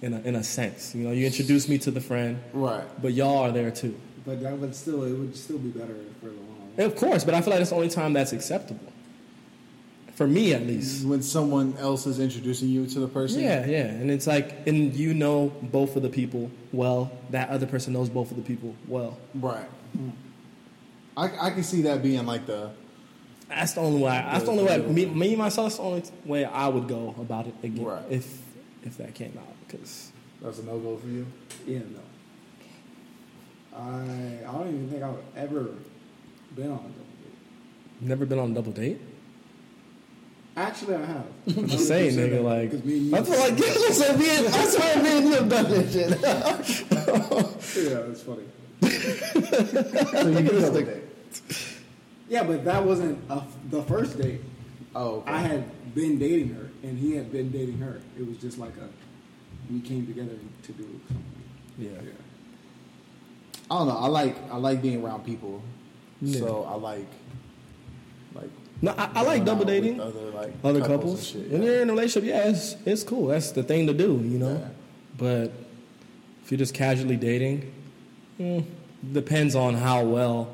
[0.00, 2.84] In a, in a sense, you know, you introduced me to the friend, Right.
[3.02, 3.98] but y'all are there too.
[4.24, 6.96] But that would still it would still be better for the one on And of
[6.96, 8.92] course, but I feel like it's the only time that's acceptable.
[10.14, 11.04] For me, at least.
[11.04, 13.40] When someone else is introducing you to the person.
[13.40, 17.10] Yeah, yeah, and it's like, and you know both of the people well.
[17.30, 19.16] That other person knows both of the people well.
[19.34, 19.66] Right.
[19.96, 20.10] Hmm.
[21.16, 22.70] I, I can see that being like the.
[23.48, 24.10] That's the only way.
[24.10, 24.78] That's the only way.
[24.78, 27.84] Me, me myself, that's the only way I would go about it again.
[27.84, 28.02] Right.
[28.10, 28.40] If
[28.84, 31.26] if that came out, because That's a no go for you.
[31.66, 32.00] Yeah, no.
[33.76, 35.70] I I don't even think I've ever
[36.54, 38.00] been on a double date.
[38.00, 39.00] never been on a double date.
[40.56, 41.26] Actually, I have.
[41.56, 42.42] I'm just saying, nigga.
[42.50, 43.16] Like, Because me and you.
[43.16, 43.58] I feel like
[43.94, 46.10] so me and, I swear me and you have done this shit.
[46.10, 48.42] yeah, that's funny.
[48.82, 51.04] so you get a double date.
[52.28, 54.40] Yeah, but that wasn't a, the first date.
[54.94, 55.30] Oh, okay.
[55.32, 58.00] I had been dating her, and he had been dating her.
[58.18, 58.88] It was just like a
[59.72, 61.24] we came together to do something.
[61.78, 61.90] yeah.
[61.90, 62.10] Yeah.
[63.70, 63.98] I don't know.
[63.98, 65.62] I like I like being around people.
[66.22, 66.40] Yeah.
[66.40, 67.06] So I like
[68.34, 68.50] like
[68.80, 70.00] No, I, I like double dating.
[70.00, 71.34] other like other couples, couples.
[71.34, 71.52] and shit.
[71.52, 71.68] When yeah.
[71.70, 73.26] you're in a relationship, yeah, it's it's cool.
[73.26, 74.54] That's the thing to do, you know.
[74.58, 74.68] Yeah.
[75.18, 75.52] But
[76.42, 77.70] if you're just casually dating,
[78.40, 78.64] mm,
[79.12, 80.48] depends on how well,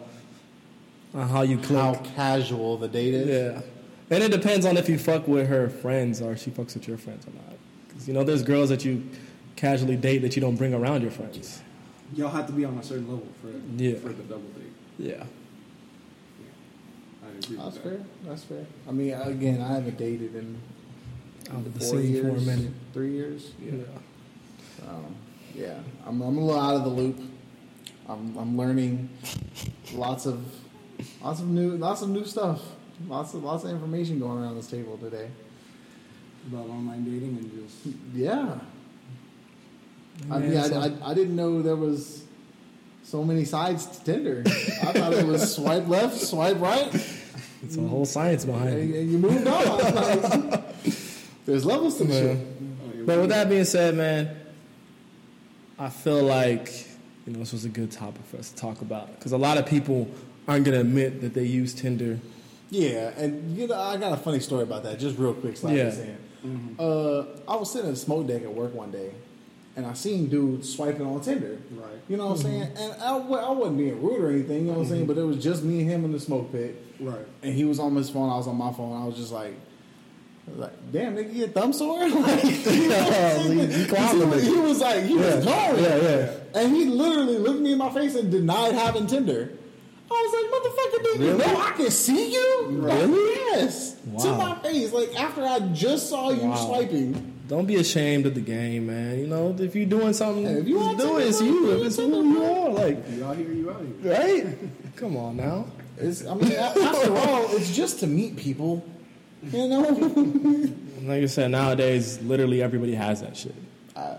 [1.15, 1.79] on how you click.
[1.79, 3.29] How casual the date is.
[3.55, 3.62] yeah,
[4.11, 6.99] and it depends on if you fuck with her friends or she fucks with your
[6.99, 7.57] friends or not.
[7.89, 9.09] Because you know, there's girls that you
[9.57, 11.62] casually date that you don't bring around your friends.
[12.15, 13.49] Y'all have to be on a certain level for
[13.81, 13.95] Yeah.
[13.99, 14.73] for the double date.
[14.99, 15.25] Yeah.
[17.25, 17.83] I agree That's with that.
[17.83, 18.01] fair.
[18.25, 18.67] That's fair.
[18.89, 20.59] I mean, again, I haven't dated in
[21.51, 22.57] Out of the four scene years, for a
[22.93, 23.53] three years.
[23.62, 23.73] Yeah.
[24.89, 25.15] Um,
[25.55, 27.19] yeah, I'm, I'm a little out of the loop.
[28.09, 29.09] I'm, I'm learning
[29.95, 30.45] lots of
[31.23, 32.61] lots of new lots of new stuff.
[33.09, 35.29] Lots of lots of information going around this table today.
[36.49, 38.59] About online dating and just Yeah,
[40.31, 42.25] I, Yeah, yeah, I, I, I didn't know there was
[43.03, 44.43] so many sides to Tinder.
[44.47, 46.95] I thought it was swipe left, swipe right,
[47.63, 49.01] It's a whole science behind it.
[49.01, 49.79] and you moved on.
[49.95, 50.63] Like,
[51.47, 53.07] there's levels to the shit.
[53.07, 54.35] But with that being said, man,
[55.79, 56.87] I feel like
[57.27, 59.59] you know this was a good topic for us to talk about because a lot
[59.59, 60.09] of people
[60.49, 62.18] aren't gonna admit that they use Tinder.
[62.70, 64.99] Yeah, and you know, I got a funny story about that.
[64.99, 65.84] Just real quick, slap Yeah.
[65.84, 66.76] this in.
[66.78, 69.12] Uh, I was sitting at a smoke deck at work one day,
[69.76, 71.59] and I seen dudes swiping on Tinder.
[71.70, 71.86] Right.
[72.09, 72.62] You know what I'm saying?
[72.76, 74.61] And I, wa- I wasn't being rude or anything.
[74.66, 75.07] You know what I'm saying?
[75.07, 76.76] But it was just me and him in the smoke pit.
[77.01, 77.24] Right.
[77.42, 78.28] And he was on his phone.
[78.28, 79.01] I was on my phone.
[79.01, 79.55] I was just like.
[80.47, 82.01] Was Like, damn, nigga, you a thumb sore?
[82.09, 83.59] like, you know what I'm saying?
[83.61, 84.28] you clowned him.
[84.28, 85.68] he, was, he was like, he was Yeah.
[85.72, 85.82] going.
[85.84, 86.30] Yeah, yeah.
[86.61, 89.53] And he literally looked me in my face and denied having Tinder.
[90.15, 92.67] I was like, motherfucker, did you know I can see you?
[92.71, 93.35] Really?
[93.53, 93.97] Yes.
[94.23, 94.93] To my face.
[94.93, 96.55] Like, after I just saw you Wow.
[96.67, 97.33] swiping.
[97.49, 99.19] don't be ashamed of the game, man.
[99.19, 101.27] You know, if you're doing something, Hey, if you just want do it.
[101.29, 101.73] It's you.
[101.81, 104.12] If it's who you are, like, You out here, you out here.
[104.12, 104.59] right?
[104.97, 105.67] Come on now.
[105.99, 108.85] It's, I mean, after all, it's just to meet people.
[109.53, 110.71] You know?
[111.05, 113.55] Like I said, nowadays, literally everybody has that shit.
[113.95, 114.15] Uh,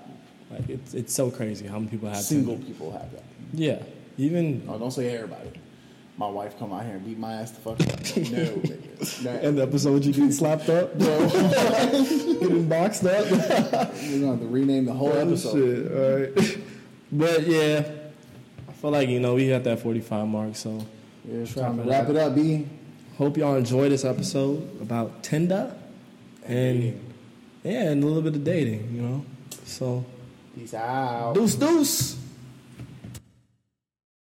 [0.52, 2.68] Like it's it's so crazy how many people have single Tinder.
[2.68, 3.24] people have that.
[3.54, 3.82] Yeah,
[4.20, 5.50] even No, don't say everybody.
[6.18, 7.88] My wife come out here and beat my ass the fuck up.
[8.16, 9.24] No, nigga.
[9.26, 9.32] No.
[9.50, 11.28] in the episode you getting slapped up, bro.
[11.30, 13.30] getting boxed up.
[13.30, 15.54] We're gonna have to rename the whole oh, episode.
[15.54, 16.58] Shit, all right.
[17.12, 17.84] But yeah,
[18.70, 20.86] I feel like you know we got that 45 mark, so
[21.26, 22.10] Yeah, it's time to wrap up.
[22.12, 22.66] it up, B.
[23.18, 25.76] hope y'all enjoy this episode about Tinder
[26.46, 26.98] and
[27.64, 29.26] yeah, and a little bit of dating, you know.
[29.66, 30.06] So
[30.56, 31.34] Peace out.
[31.36, 32.18] deuce deuce.